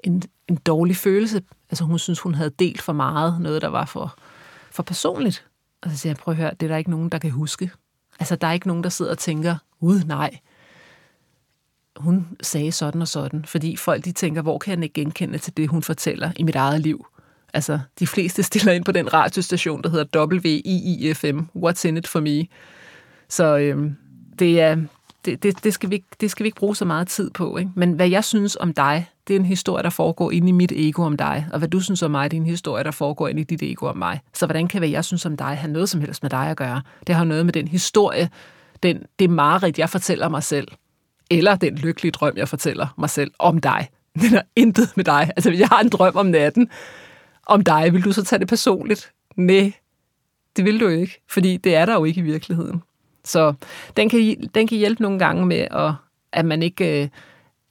en, 0.05 0.23
en 0.53 0.59
dårlig 0.67 0.97
følelse. 0.97 1.43
Altså 1.71 1.85
hun 1.85 1.99
synes, 1.99 2.21
hun 2.21 2.35
havde 2.35 2.51
delt 2.51 2.83
for 2.83 2.93
meget, 2.93 3.41
noget 3.41 3.63
der 3.63 3.69
var 3.69 3.85
for, 3.85 4.19
for 4.71 4.83
personligt. 4.83 5.47
Og 5.83 5.91
så 5.91 5.97
siger 5.97 6.11
jeg, 6.11 6.17
prøv 6.17 6.33
at 6.33 6.37
høre, 6.37 6.51
det 6.61 6.67
er 6.67 6.69
der 6.69 6.77
ikke 6.77 6.91
nogen, 6.91 7.09
der 7.09 7.19
kan 7.19 7.31
huske. 7.31 7.71
Altså 8.21 8.37
der 8.37 8.47
er 8.47 8.53
ikke 8.53 8.67
nogen, 8.67 8.85
der 8.85 8.91
sidder 8.91 9.11
og 9.11 9.19
tænker, 9.19 9.57
ud 9.81 10.01
nej, 10.05 10.39
hun 11.97 12.29
sagde 12.43 12.73
sådan 12.73 13.03
og 13.03 13.09
sådan, 13.09 13.45
fordi 13.45 13.77
folk 13.77 14.05
de 14.05 14.13
tænker, 14.13 14.43
hvor 14.43 14.59
kan 14.59 14.79
jeg 14.79 14.85
ikke 14.85 14.95
genkende 14.95 15.39
til 15.39 15.57
det, 15.57 15.69
hun 15.69 15.83
fortæller 15.83 16.33
i 16.37 16.43
mit 16.43 16.57
eget 16.57 16.81
liv. 16.81 17.07
Altså, 17.55 17.81
de 17.99 18.07
fleste 18.07 18.43
stiller 18.53 18.73
ind 18.73 18.85
på 18.85 18.93
den 18.93 19.13
radiostation, 19.15 19.83
der 19.83 19.91
hedder 19.91 20.27
WIIFM, 20.27 21.41
What's 21.57 21.89
in 21.89 21.97
it 21.97 22.09
for 22.09 22.21
me? 22.21 22.47
Så 23.29 23.57
øhm, 23.57 23.97
det, 24.39 24.61
er, 24.61 24.77
det, 25.25 25.43
det, 25.43 25.65
det, 25.65 25.75
skal 25.75 25.91
vi 25.91 25.95
ikke, 25.95 26.07
det 26.21 26.31
skal 26.31 26.45
vi 26.45 26.49
ikke 26.49 26.59
bruge 26.59 26.77
så 26.77 26.85
meget 26.85 27.09
tid 27.09 27.31
på. 27.31 27.57
Ikke? 27.59 27.71
Men 27.75 27.93
hvad 27.93 28.09
jeg 28.09 28.25
synes 28.25 28.57
om 28.57 28.75
dig, 28.75 29.07
det 29.29 29.37
er 29.37 29.41
en 29.41 29.47
historie, 29.47 29.83
der 29.83 29.91
foregår 29.91 30.31
inde 30.31 30.49
i 30.49 30.53
mit 30.53 30.73
ego 30.73 31.03
om 31.03 31.17
dig. 31.17 31.47
Og 31.53 31.59
hvad 31.59 31.69
du 31.69 31.81
synes 31.81 32.03
om 32.03 32.11
mig, 32.11 32.31
det 32.31 32.37
er 32.37 32.41
en 32.41 32.47
historie, 32.47 32.85
der 32.85 32.91
foregår 32.91 33.29
inde 33.29 33.41
i 33.41 33.45
dit 33.45 33.63
ego 33.63 33.87
om 33.87 33.97
mig. 33.97 34.21
Så 34.35 34.47
hvordan 34.47 34.69
kan 34.69 34.79
hvad 34.79 34.89
jeg 34.89 35.05
synes 35.05 35.27
om 35.27 35.37
dig 35.37 35.47
have 35.47 35.73
noget 35.73 35.89
som 35.89 36.01
helst 36.01 36.23
med 36.23 36.31
dig 36.31 36.47
at 36.51 36.57
gøre? 36.57 36.83
Det 37.07 37.15
har 37.15 37.25
noget 37.25 37.47
med 37.47 37.53
den 37.53 37.69
historie, 37.69 38.31
den, 38.83 39.03
det 39.19 39.31
mareridt, 39.31 39.79
jeg 39.79 39.91
fortæller 39.91 40.29
mig 40.29 40.43
selv. 40.43 40.69
Eller 41.31 41.57
den 41.57 41.75
lykkelige 41.75 42.13
drøm, 42.13 42.37
jeg 42.37 42.49
fortæller 42.49 42.87
mig 42.99 43.11
selv 43.11 43.31
om 43.39 43.59
dig. 43.59 43.89
Den 44.21 44.31
har 44.31 44.45
intet 44.57 44.93
med 44.97 45.05
dig. 45.05 45.31
Altså, 45.37 45.51
jeg 45.51 45.69
har 45.69 45.81
en 45.81 45.89
drøm 45.89 46.17
om 46.17 46.27
natten, 46.27 46.69
om 47.47 47.65
dig, 47.65 47.93
vil 47.93 48.05
du 48.05 48.13
så 48.13 48.25
tage 48.25 48.41
det 48.41 48.49
personligt? 48.49 49.13
Nej, 49.37 49.73
det 50.57 50.65
vil 50.65 50.81
du 50.81 50.89
ikke, 50.89 51.21
fordi 51.29 51.57
det 51.57 51.75
er 51.75 51.87
der 51.87 51.95
jo 51.95 52.05
ikke 52.05 52.19
i 52.19 52.25
virkeligheden. 52.25 52.83
Så 53.25 53.55
den 53.97 54.09
kan, 54.09 54.51
den 54.55 54.67
kan 54.67 54.79
hjælpe 54.79 55.03
nogle 55.03 55.19
gange 55.19 55.47
med, 55.47 55.67
at, 55.71 55.93
at 56.33 56.45
man 56.45 56.63
ikke 56.63 57.03
øh, 57.03 57.09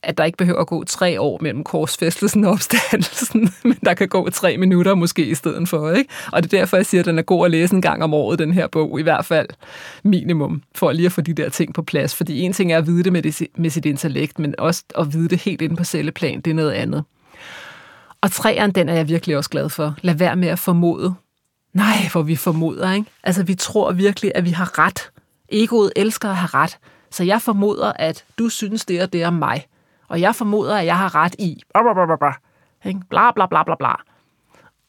at 0.04 0.18
der 0.18 0.24
ikke 0.24 0.38
behøver 0.38 0.60
at 0.60 0.68
gå 0.68 0.84
tre 0.84 1.22
år 1.22 1.40
mellem 1.42 1.64
korsfæstelsen 1.64 2.46
og 2.46 2.52
opstandelsen, 2.52 3.50
men 3.64 3.78
der 3.86 3.94
kan 3.94 4.08
gå 4.08 4.30
tre 4.30 4.58
minutter 4.58 4.96
måske 4.96 5.26
i 5.26 5.36
stedet 5.36 5.70
for. 5.70 5.92
Ikke? 5.92 6.10
Og 6.32 6.44
det 6.44 6.54
er 6.54 6.58
derfor, 6.58 6.78
jeg 6.78 6.86
siger, 6.86 7.02
at 7.02 7.06
den 7.06 7.18
er 7.18 7.24
god 7.24 7.46
at 7.46 7.52
læse 7.52 7.76
en 7.76 7.82
gang 7.82 8.04
om 8.04 8.14
året, 8.14 8.40
den 8.40 8.54
her 8.54 8.68
bog, 8.68 9.00
i 9.00 9.04
hvert 9.04 9.26
fald 9.26 9.48
minimum, 10.04 10.64
for 10.76 10.92
lige 10.92 11.06
at 11.06 11.12
få 11.12 11.22
de 11.22 11.34
der 11.34 11.50
ting 11.50 11.74
på 11.74 11.82
plads. 11.82 12.16
Fordi 12.16 12.40
en 12.40 12.54
ting 12.54 12.72
er 12.72 12.78
at 12.78 12.88
vide 12.88 13.04
det 13.04 13.14
med, 13.14 13.22
det, 13.22 13.48
med 13.56 13.70
sit 13.70 13.86
intellekt, 13.86 14.40
men 14.40 14.56
også 14.58 14.84
at 14.98 15.14
vide 15.14 15.30
det 15.30 15.42
helt 15.42 15.62
inde 15.62 15.76
på 15.76 15.84
celleplan, 15.84 16.42
det 16.42 16.52
er 16.52 16.56
noget 16.56 16.72
andet. 16.72 17.04
Og 18.22 18.32
træeren, 18.32 18.72
den 18.72 18.90
er 18.90 18.94
jeg 18.94 19.10
virkelig 19.10 19.38
også 19.38 19.50
glad 19.50 19.70
for. 19.70 19.96
Lad 20.02 20.16
være 20.16 20.36
med 20.36 20.48
at 20.48 20.60
formode. 20.60 21.14
Nej, 21.74 21.98
hvor 22.12 22.22
vi 22.22 22.36
formoder, 22.36 22.94
ikke? 22.94 23.10
Altså, 23.24 23.44
vi 23.44 23.56
tror 23.56 23.92
virkelig, 23.92 24.32
at 24.36 24.46
vi 24.46 24.50
har 24.50 24.80
ret. 24.80 25.12
Egoet 25.52 25.94
elsker 25.96 26.30
at 26.30 26.36
have 26.36 26.50
ret. 26.54 26.78
Så 27.12 27.24
jeg 27.24 27.42
formoder, 27.42 27.94
at 27.96 28.26
du 28.40 28.50
synes 28.50 28.86
det 28.86 29.02
og 29.02 29.14
det 29.14 29.26
om 29.26 29.34
mig. 29.34 29.66
Og 30.08 30.22
jeg 30.22 30.36
formoder, 30.36 30.78
at 30.78 30.86
jeg 30.86 30.98
har 30.98 31.16
ret 31.16 31.36
i 31.40 31.62
bla 31.74 31.82
bla 33.32 33.46
bla 33.48 33.64
bla. 33.64 33.76
Bla. 33.76 33.96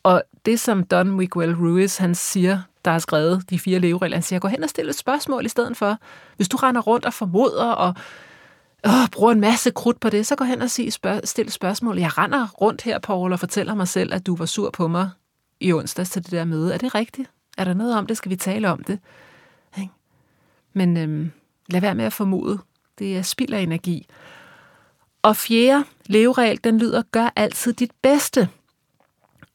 Og 0.03 0.23
det, 0.47 0.61
som 0.61 0.85
Don 0.85 1.11
Miguel 1.11 1.55
Ruiz, 1.55 1.97
han 1.97 2.15
siger, 2.15 2.59
der 2.85 2.91
har 2.91 2.99
skrevet 2.99 3.51
de 3.51 3.59
fire 3.59 3.79
leveregler, 3.79 4.17
han 4.17 4.23
siger, 4.23 4.41
gå 4.41 4.49
hen 4.49 4.63
og 4.63 4.69
stille 4.69 4.91
et 4.91 4.97
spørgsmål 4.97 5.47
i 5.47 5.49
stedet 5.49 5.77
for. 5.77 5.99
Hvis 6.37 6.49
du 6.49 6.57
render 6.57 6.81
rundt 6.81 7.07
og 7.07 7.15
formoder 7.15 7.71
og 7.71 7.95
åh, 8.87 9.09
bruger 9.13 9.33
en 9.33 9.41
masse 9.41 9.71
krudt 9.71 10.01
på 10.01 10.11
det, 10.11 10.27
så 10.27 10.37
gå 10.37 10.45
hen 10.45 10.63
og 10.63 10.71
sig, 10.71 10.93
spørg, 10.93 11.21
stille 11.25 11.51
spørgsmål. 11.51 11.99
Jeg 11.99 12.19
render 12.19 12.49
rundt 12.49 12.83
her, 12.83 12.99
Paul, 12.99 13.33
og 13.33 13.41
fortæller 13.41 13.75
mig 13.75 13.89
selv, 13.89 14.15
at 14.15 14.27
du 14.27 14.37
var 14.37 14.47
sur 14.47 14.71
på 14.71 14.89
mig 14.89 15.11
i 15.61 15.73
onsdags 15.73 16.11
til 16.11 16.23
det 16.23 16.31
der 16.31 16.45
møde. 16.45 16.75
Er 16.75 16.79
det 16.79 16.95
rigtigt? 16.95 17.31
Er 17.59 17.65
der 17.65 17.75
noget 17.75 17.99
om 17.99 18.07
det? 18.07 18.17
Skal 18.17 18.31
vi 18.31 18.37
tale 18.37 18.71
om 18.71 18.85
det? 18.85 18.99
Men 20.73 20.97
øhm, 20.97 21.31
lad 21.69 21.81
være 21.81 21.95
med 21.95 22.05
at 22.05 22.13
formode. 22.13 22.59
Det 22.99 23.17
er 23.17 23.23
spild 23.23 23.53
af 23.53 23.61
energi. 23.61 24.07
Og 25.23 25.37
fjerde 25.37 25.85
leveregel, 26.07 26.61
den 26.65 26.79
lyder, 26.79 27.03
gør 27.11 27.33
altid 27.37 27.73
dit 27.73 27.91
bedste. 28.03 28.49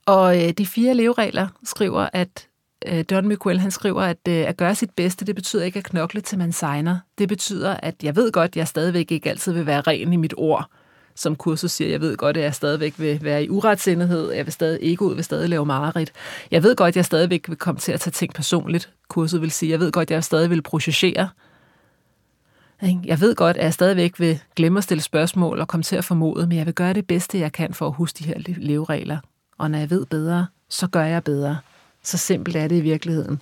Og 0.05 0.43
øh, 0.43 0.49
de 0.49 0.65
fire 0.65 0.93
leveregler 0.93 1.47
skriver, 1.63 2.09
at 2.13 2.47
øh, 2.87 3.05
Don 3.09 3.27
Miguel 3.27 3.59
han 3.59 3.71
skriver, 3.71 4.01
at 4.01 4.17
øh, 4.27 4.35
at 4.47 4.57
gøre 4.57 4.75
sit 4.75 4.91
bedste, 4.91 5.25
det 5.25 5.35
betyder 5.35 5.63
ikke 5.63 5.79
at 5.79 5.85
knokle 5.85 6.21
til 6.21 6.37
man 6.37 6.51
signer. 6.51 6.99
Det 7.17 7.29
betyder, 7.29 7.73
at 7.73 8.03
jeg 8.03 8.15
ved 8.15 8.31
godt, 8.31 8.55
jeg 8.55 8.67
stadigvæk 8.67 9.11
ikke 9.11 9.29
altid 9.29 9.53
vil 9.53 9.65
være 9.65 9.81
ren 9.81 10.13
i 10.13 10.15
mit 10.15 10.33
ord. 10.37 10.69
Som 11.17 11.35
kursus 11.35 11.71
siger, 11.71 11.89
jeg 11.89 12.01
ved 12.01 12.17
godt, 12.17 12.37
at 12.37 12.43
jeg 12.43 12.55
stadigvæk 12.55 12.93
vil 12.97 13.19
være 13.23 13.43
i 13.43 13.49
uretsindighed, 13.49 14.31
jeg 14.31 14.45
vil 14.45 14.53
stadig, 14.53 14.79
egoet 14.81 15.15
vil 15.15 15.23
stadig 15.23 15.49
lave 15.49 15.65
mareridt. 15.65 16.11
Jeg 16.51 16.63
ved 16.63 16.75
godt, 16.75 16.87
at 16.87 16.95
jeg 16.95 17.05
stadigvæk 17.05 17.49
vil 17.49 17.57
komme 17.57 17.79
til 17.79 17.91
at 17.91 17.99
tage 17.99 18.11
ting 18.11 18.33
personligt. 18.33 18.89
Kurset 19.07 19.41
vil 19.41 19.51
sige, 19.51 19.71
jeg 19.71 19.79
ved 19.79 19.91
godt, 19.91 20.11
at 20.11 20.15
jeg 20.15 20.23
stadig 20.23 20.49
vil 20.49 20.61
projicere. 20.61 21.29
Jeg 22.81 23.21
ved 23.21 23.35
godt, 23.35 23.57
at 23.57 23.63
jeg 23.63 23.73
stadigvæk 23.73 24.19
vil 24.19 24.39
glemme 24.55 24.77
at 24.77 24.83
stille 24.83 25.01
spørgsmål 25.01 25.59
og 25.59 25.67
komme 25.67 25.83
til 25.83 25.95
at 25.95 26.05
formode, 26.05 26.47
men 26.47 26.57
jeg 26.57 26.65
vil 26.65 26.73
gøre 26.73 26.93
det 26.93 27.07
bedste, 27.07 27.39
jeg 27.39 27.51
kan 27.51 27.73
for 27.73 27.87
at 27.87 27.93
huske 27.93 28.17
de 28.19 28.23
her 28.23 28.35
leveregler. 28.57 29.17
Og 29.57 29.71
når 29.71 29.79
jeg 29.79 29.89
ved 29.89 30.05
bedre, 30.05 30.47
så 30.69 30.87
gør 30.87 31.03
jeg 31.03 31.23
bedre. 31.23 31.57
Så 32.03 32.17
simpelt 32.17 32.55
er 32.55 32.67
det 32.67 32.75
i 32.75 32.81
virkeligheden. 32.81 33.41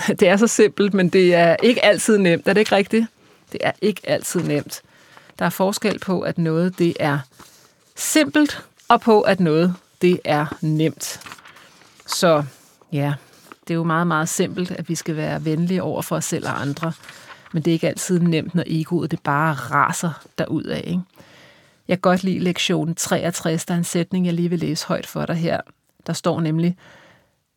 Det 0.20 0.28
er 0.28 0.36
så 0.36 0.46
simpelt, 0.46 0.94
men 0.94 1.08
det 1.08 1.34
er 1.34 1.56
ikke 1.62 1.84
altid 1.84 2.18
nemt. 2.18 2.48
Er 2.48 2.52
det 2.52 2.60
ikke 2.60 2.76
rigtigt? 2.76 3.06
Det 3.52 3.60
er 3.64 3.72
ikke 3.82 4.00
altid 4.04 4.42
nemt. 4.42 4.82
Der 5.40 5.46
er 5.46 5.50
forskel 5.50 5.98
på, 5.98 6.20
at 6.20 6.38
noget 6.38 6.78
det 6.78 6.96
er 7.00 7.18
simpelt, 7.96 8.64
og 8.88 9.00
på, 9.00 9.20
at 9.20 9.40
noget 9.40 9.74
det 10.02 10.20
er 10.24 10.46
nemt. 10.60 11.20
Så 12.06 12.44
ja, 12.92 13.14
det 13.68 13.74
er 13.74 13.74
jo 13.74 13.84
meget, 13.84 14.06
meget 14.06 14.28
simpelt, 14.28 14.70
at 14.70 14.88
vi 14.88 14.94
skal 14.94 15.16
være 15.16 15.44
venlige 15.44 15.82
over 15.82 16.02
for 16.02 16.16
os 16.16 16.24
selv 16.24 16.46
og 16.46 16.60
andre. 16.60 16.92
Men 17.52 17.62
det 17.62 17.70
er 17.70 17.72
ikke 17.72 17.88
altid 17.88 18.18
nemt, 18.18 18.54
når 18.54 18.64
egoet 18.66 19.10
det 19.10 19.22
bare 19.22 19.54
raser 19.54 20.24
derud 20.38 20.64
af. 20.64 20.82
Ikke? 20.86 21.02
Jeg 21.88 21.96
kan 21.96 22.00
godt 22.00 22.24
lide 22.24 22.38
lektion 22.38 22.94
63, 22.94 23.64
der 23.64 23.74
er 23.74 23.78
en 23.78 23.84
sætning, 23.84 24.26
jeg 24.26 24.34
lige 24.34 24.50
vil 24.50 24.58
læse 24.58 24.86
højt 24.86 25.06
for 25.06 25.26
dig 25.26 25.36
her. 25.36 25.60
Der 26.06 26.12
står 26.12 26.40
nemlig, 26.40 26.76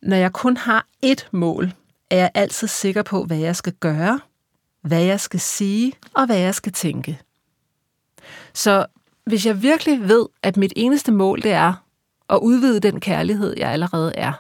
når 0.02 0.16
jeg 0.16 0.34
kun 0.34 0.58
har 0.58 0.86
ét 1.06 1.28
mål, 1.32 1.74
er 2.10 2.18
jeg 2.18 2.32
altid 2.34 2.68
sikker 2.68 3.04
på, 3.04 3.24
hvad 3.24 3.38
jeg 3.38 3.56
skal 3.56 3.74
gøre, 3.74 4.20
hvad 4.82 5.02
jeg 5.02 5.20
skal 5.20 5.40
sige 5.40 5.94
og 6.14 6.26
hvad 6.26 6.38
jeg 6.38 6.56
skal 6.56 6.72
tænke. 6.72 7.20
Så 8.54 8.86
hvis 9.26 9.46
jeg 9.46 9.62
virkelig 9.62 10.08
ved, 10.08 10.26
at 10.44 10.58
mit 10.58 10.74
eneste 10.76 11.12
mål 11.12 11.42
det 11.42 11.52
er 11.52 11.74
at 12.30 12.40
udvide 12.42 12.80
den 12.80 13.00
kærlighed, 13.00 13.54
jeg 13.58 13.72
allerede 13.72 14.16
er, 14.16 14.34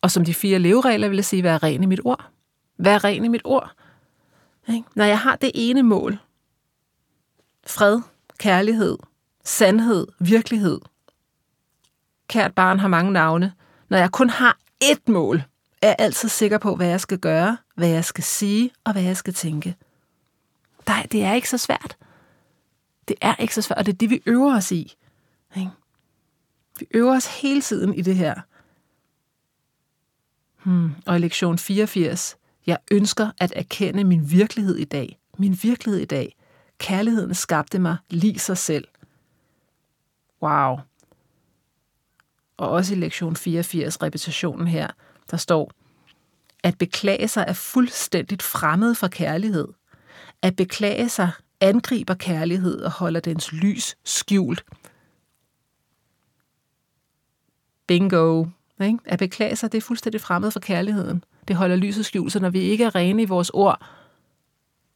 og 0.00 0.10
som 0.10 0.24
de 0.24 0.34
fire 0.34 0.58
leveregler 0.58 1.08
vil 1.08 1.16
jeg 1.16 1.24
sige, 1.24 1.42
være 1.42 1.58
ren 1.58 1.82
i 1.82 1.86
mit 1.86 2.00
ord. 2.04 2.30
Vær 2.78 3.04
ren 3.04 3.24
i 3.24 3.28
mit 3.28 3.42
ord. 3.44 3.72
Når 4.94 5.04
jeg 5.04 5.18
har 5.18 5.36
det 5.36 5.50
ene 5.54 5.82
mål, 5.82 6.18
fred, 7.66 8.00
kærlighed, 8.38 8.98
sandhed, 9.44 10.06
virkelighed, 10.18 10.80
kært 12.28 12.54
barn 12.54 12.78
har 12.78 12.88
mange 12.88 13.12
navne, 13.12 13.52
når 13.88 13.98
jeg 13.98 14.10
kun 14.10 14.30
har 14.30 14.58
ét 14.84 15.02
mål, 15.06 15.42
er 15.82 15.86
jeg 15.86 15.96
altid 15.98 16.28
sikker 16.28 16.58
på, 16.58 16.76
hvad 16.76 16.86
jeg 16.86 17.00
skal 17.00 17.18
gøre, 17.18 17.56
hvad 17.74 17.88
jeg 17.88 18.04
skal 18.04 18.24
sige 18.24 18.70
og 18.84 18.92
hvad 18.92 19.02
jeg 19.02 19.16
skal 19.16 19.34
tænke. 19.34 19.76
Nej, 20.86 21.06
det 21.12 21.24
er 21.24 21.32
ikke 21.32 21.48
så 21.48 21.58
svært. 21.58 21.96
Det 23.10 23.18
er 23.20 23.36
ikke 23.36 23.54
så 23.54 23.62
svært, 23.62 23.78
og 23.78 23.86
det 23.86 23.92
er 23.92 23.96
det, 23.96 24.10
vi 24.10 24.22
øver 24.26 24.56
os 24.56 24.72
i. 24.72 24.96
Ikke? 25.56 25.70
Vi 26.78 26.86
øver 26.94 27.16
os 27.16 27.40
hele 27.40 27.62
tiden 27.62 27.94
i 27.94 28.02
det 28.02 28.16
her. 28.16 28.40
Hmm. 30.62 30.90
Og 31.06 31.16
i 31.16 31.18
lektion 31.18 31.58
84, 31.58 32.36
jeg 32.66 32.78
ønsker 32.90 33.30
at 33.38 33.52
erkende 33.56 34.04
min 34.04 34.30
virkelighed 34.30 34.76
i 34.76 34.84
dag. 34.84 35.18
Min 35.38 35.58
virkelighed 35.62 36.00
i 36.00 36.04
dag. 36.04 36.36
Kærligheden 36.78 37.34
skabte 37.34 37.78
mig 37.78 37.96
lige 38.10 38.38
sig 38.38 38.58
selv. 38.58 38.88
Wow. 40.42 40.76
Og 42.56 42.68
også 42.70 42.94
i 42.94 42.96
lektion 42.96 43.36
84, 43.36 44.02
repetitionen 44.02 44.66
her, 44.66 44.88
der 45.30 45.36
står, 45.36 45.72
at 46.62 46.78
beklage 46.78 47.28
sig 47.28 47.44
er 47.48 47.52
fuldstændigt 47.52 48.42
fremmed 48.42 48.94
for 48.94 49.08
kærlighed. 49.08 49.68
At 50.42 50.56
beklage 50.56 51.08
sig 51.08 51.30
angriber 51.60 52.14
kærlighed 52.14 52.80
og 52.80 52.90
holder 52.90 53.20
dens 53.20 53.52
lys 53.52 53.96
skjult. 54.04 54.64
Bingo. 57.86 58.44
Ikke? 58.82 58.98
At 59.04 59.18
beklage 59.18 59.56
sig, 59.56 59.72
det 59.72 59.78
er 59.78 59.82
fuldstændig 59.82 60.20
fremmed 60.20 60.50
for 60.50 60.60
kærligheden. 60.60 61.24
Det 61.48 61.56
holder 61.56 61.76
lyset 61.76 62.06
skjult, 62.06 62.32
så 62.32 62.40
når 62.40 62.50
vi 62.50 62.60
ikke 62.60 62.84
er 62.84 62.94
rene 62.94 63.22
i 63.22 63.24
vores 63.24 63.50
ord, 63.50 63.86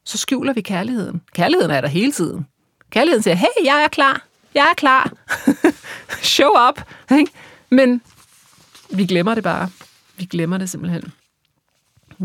så 0.03 0.17
skjuler 0.17 0.53
vi 0.53 0.61
kærligheden. 0.61 1.21
Kærligheden 1.33 1.71
er 1.71 1.81
der 1.81 1.87
hele 1.87 2.11
tiden. 2.11 2.47
Kærligheden 2.89 3.23
siger, 3.23 3.35
hey, 3.35 3.65
jeg 3.65 3.83
er 3.83 3.87
klar. 3.87 4.25
Jeg 4.53 4.67
er 4.71 4.75
klar. 4.75 5.11
Show 6.35 6.51
up. 6.69 6.81
Ikke? 7.11 7.31
Men 7.69 8.01
vi 8.89 9.05
glemmer 9.05 9.35
det 9.35 9.43
bare. 9.43 9.69
Vi 10.17 10.25
glemmer 10.25 10.57
det 10.57 10.69
simpelthen. 10.69 11.13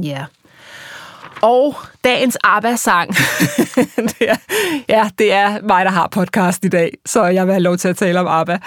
Ja. 0.03 0.09
Yeah. 0.09 0.26
Og 1.42 1.76
dagens 2.05 2.38
ABBA-sang. 2.44 3.14
det 4.11 4.31
er, 4.31 4.37
ja, 4.88 5.11
det 5.18 5.33
er 5.33 5.62
mig, 5.62 5.85
der 5.85 5.90
har 5.90 6.09
podcast 6.09 6.64
i 6.64 6.68
dag, 6.68 6.98
så 7.07 7.24
jeg 7.24 7.46
vil 7.46 7.53
have 7.53 7.62
lov 7.62 7.76
til 7.76 7.88
at 7.88 7.96
tale 7.96 8.20
om 8.20 8.26
ABBA. 8.26 8.59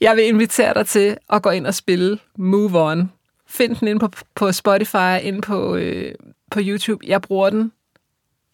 Jeg 0.00 0.16
vil 0.16 0.26
invitere 0.26 0.74
dig 0.74 0.86
til 0.86 1.16
at 1.30 1.42
gå 1.42 1.50
ind 1.50 1.66
og 1.66 1.74
spille 1.74 2.18
Move 2.38 2.90
On. 2.90 3.12
Find 3.48 3.76
den 3.76 3.88
ind 3.88 4.00
på, 4.00 4.08
på 4.34 4.52
Spotify, 4.52 5.18
ind 5.22 5.42
på, 5.42 5.76
øh, 5.76 6.14
på 6.50 6.60
YouTube. 6.62 7.06
Jeg 7.06 7.22
bruger 7.22 7.50
den 7.50 7.72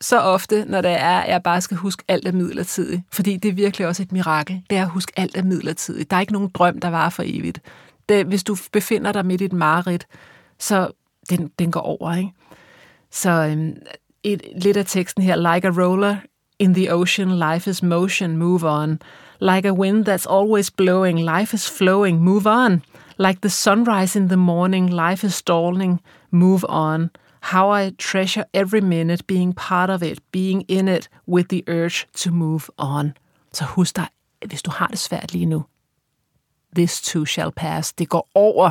så 0.01 0.21
ofte, 0.21 0.65
når 0.69 0.81
det 0.81 0.91
er, 0.91 1.19
at 1.19 1.31
jeg 1.31 1.43
bare 1.43 1.61
skal 1.61 1.77
huske 1.77 2.05
alt 2.09 2.29
er 2.29 2.33
midlertidigt. 2.33 3.03
Fordi 3.13 3.37
det 3.37 3.49
er 3.49 3.53
virkelig 3.53 3.87
også 3.87 4.03
et 4.03 4.13
mirakel. 4.13 4.63
Det 4.71 4.79
er 4.79 4.83
at 4.83 4.91
huske 4.91 5.13
alt 5.17 5.37
er 5.37 5.43
midlertidigt. 5.43 6.11
Der 6.11 6.17
er 6.17 6.21
ikke 6.21 6.33
nogen 6.33 6.49
drøm, 6.55 6.81
der 6.81 6.89
varer 6.89 7.11
for 7.11 7.23
evigt. 7.27 7.61
Det, 8.09 8.27
hvis 8.27 8.45
du 8.45 8.57
befinder 8.73 9.13
dig 9.13 9.27
midt 9.27 9.41
i 9.41 9.45
et 9.45 9.53
mareridt, 9.53 10.07
så 10.59 10.91
den, 11.31 11.51
den 11.59 11.71
går 11.71 11.81
over, 11.81 12.15
ikke? 12.15 12.31
Så 13.11 13.31
øhm, 13.31 13.77
et, 14.23 14.43
lidt 14.63 14.77
af 14.77 14.87
teksten 14.87 15.23
her, 15.23 15.55
like 15.55 15.69
a 15.69 15.71
roller 15.71 16.17
in 16.59 16.75
the 16.75 16.95
ocean, 16.95 17.39
life 17.39 17.71
is 17.71 17.83
motion, 17.83 18.37
move 18.37 18.65
on. 18.65 18.99
Like 19.41 19.69
a 19.69 19.73
wind 19.73 20.09
that's 20.09 20.27
always 20.27 20.71
blowing, 20.71 21.19
life 21.19 21.55
is 21.55 21.71
flowing, 21.79 22.21
move 22.25 22.47
on. 22.47 22.83
Like 23.19 23.41
the 23.41 23.51
sunrise 23.51 24.19
in 24.19 24.29
the 24.29 24.37
morning, 24.37 24.91
life 24.91 25.27
is 25.27 25.43
dawning, 25.43 26.01
move 26.31 26.65
on. 26.69 27.11
How 27.41 27.71
I 27.71 27.91
treasure 27.91 28.45
every 28.53 28.81
minute, 28.81 29.27
being 29.27 29.55
part 29.55 29.91
of 29.91 30.03
it, 30.03 30.19
being 30.33 30.65
in 30.69 30.89
it, 30.89 31.09
with 31.27 31.49
the 31.49 31.63
urge 31.69 32.07
to 32.15 32.31
move 32.31 32.63
on. 32.79 33.13
Så 33.53 33.65
husk 33.65 33.97
dig, 33.97 34.09
hvis 34.47 34.63
du 34.63 34.71
har 34.71 34.87
det 34.87 34.99
svært 34.99 35.33
lige 35.33 35.47
nu, 35.47 35.65
this 36.75 37.01
too 37.01 37.25
shall 37.25 37.53
pass. 37.53 37.93
Det 37.93 38.09
går 38.09 38.29
over. 38.35 38.71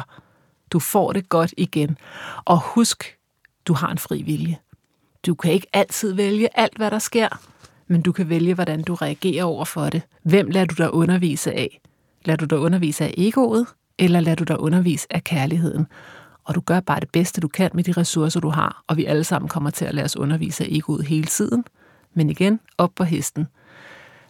Du 0.72 0.80
får 0.80 1.12
det 1.12 1.30
godt 1.30 1.54
igen. 1.58 1.98
Og 2.46 2.62
husk, 2.62 3.17
du 3.68 3.74
har 3.74 3.92
en 3.92 3.98
fri 3.98 4.22
vilje. 4.22 4.58
Du 5.26 5.36
kan 5.36 5.52
ikke 5.52 5.68
altid 5.74 6.14
vælge 6.14 6.50
alt, 6.60 6.78
hvad 6.78 6.92
der 6.92 7.00
sker, 7.00 7.28
men 7.88 8.02
du 8.02 8.12
kan 8.12 8.30
vælge, 8.30 8.54
hvordan 8.54 8.84
du 8.84 8.94
reagerer 8.96 9.44
over 9.44 9.66
for 9.66 9.90
det. 9.90 10.02
Hvem 10.24 10.50
lader 10.50 10.66
du 10.66 10.76
dig 10.78 10.94
undervise 10.94 11.54
af? 11.54 11.82
Lader 12.26 12.38
du 12.38 12.46
dig 12.46 12.60
undervise 12.60 13.04
af 13.04 13.14
egoet, 13.18 13.68
eller 14.00 14.20
lader 14.20 14.36
du 14.36 14.44
dig 14.44 14.60
undervise 14.60 15.08
af 15.10 15.24
kærligheden? 15.24 15.88
Og 16.44 16.56
du 16.56 16.62
gør 16.62 16.80
bare 16.80 17.00
det 17.00 17.10
bedste, 17.12 17.42
du 17.42 17.48
kan 17.48 17.72
med 17.74 17.84
de 17.84 17.92
ressourcer, 17.92 18.40
du 18.40 18.50
har, 18.50 18.84
og 18.88 18.98
vi 18.98 19.06
alle 19.06 19.24
sammen 19.24 19.50
kommer 19.50 19.70
til 19.70 19.86
at 19.86 19.94
lade 19.94 20.06
os 20.06 20.18
undervise 20.18 20.64
af 20.64 20.68
egoet 20.72 21.06
hele 21.06 21.28
tiden. 21.28 21.66
Men 22.14 22.30
igen, 22.30 22.60
op 22.78 22.92
på 22.96 23.04
hesten. 23.04 23.48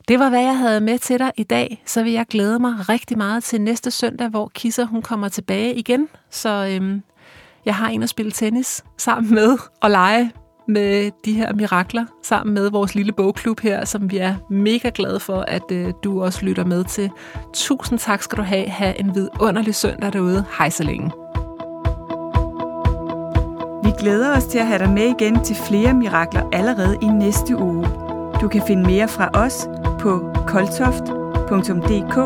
Det 0.08 0.20
var, 0.20 0.30
hvad 0.30 0.42
jeg 0.42 0.58
havde 0.58 0.82
med 0.82 1.00
til 1.00 1.20
dig 1.20 1.32
i 1.38 1.44
dag. 1.44 1.84
Så 1.86 2.04
vil 2.04 2.14
jeg 2.14 2.26
glæde 2.30 2.60
mig 2.60 2.90
rigtig 2.90 3.18
meget 3.18 3.44
til 3.44 3.62
næste 3.62 3.92
søndag, 3.92 4.28
hvor 4.28 4.52
Kisser 4.54 4.86
hun 4.86 5.02
kommer 5.02 5.30
tilbage 5.30 5.76
igen. 5.76 6.08
Så 6.30 6.50
øhm, 6.72 7.04
jeg 7.68 7.76
har 7.76 7.90
en 7.90 8.04
at 8.04 8.10
spille 8.10 8.32
tennis 8.32 8.84
sammen 8.98 9.34
med 9.34 9.58
og 9.82 9.92
lege 9.92 10.32
med 10.68 11.12
de 11.26 11.34
her 11.34 11.54
mirakler, 11.54 12.06
sammen 12.24 12.54
med 12.54 12.70
vores 12.70 12.96
lille 12.96 13.12
bogklub 13.12 13.60
her, 13.60 13.86
som 13.86 14.12
vi 14.12 14.18
er 14.18 14.36
mega 14.50 14.92
glade 14.94 15.20
for, 15.20 15.42
at 15.42 15.72
øh, 15.72 15.94
du 16.04 16.24
også 16.24 16.46
lytter 16.46 16.66
med 16.66 16.84
til. 16.84 17.10
Tusind 17.54 18.00
tak 18.00 18.22
skal 18.22 18.38
du 18.38 18.44
have. 18.44 18.70
Ha' 18.70 18.94
en 19.00 19.16
vidunderlig 19.16 19.76
søndag 19.76 20.14
derude. 20.14 20.46
Hej 20.58 20.70
så 20.70 20.84
længe. 20.84 21.12
Vi 23.84 23.92
glæder 24.00 24.38
os 24.38 24.46
til 24.46 24.60
at 24.60 24.68
have 24.68 24.80
dig 24.80 24.90
med 24.90 25.16
igen 25.20 25.44
til 25.44 25.56
flere 25.56 25.94
mirakler 25.94 26.50
allerede 26.54 26.98
i 27.02 27.06
næste 27.06 27.58
uge. 27.58 27.88
Du 28.42 28.48
kan 28.48 28.62
finde 28.68 28.84
mere 28.84 29.08
fra 29.08 29.30
os 29.34 29.70
på 30.00 30.34
koltoft.dk 30.48 32.18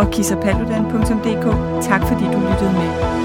og 0.00 0.10
kissapaludan.dk. 0.10 1.46
Tak 1.82 2.02
fordi 2.08 2.24
du 2.24 2.38
lyttede 2.38 2.72
med. 2.72 3.23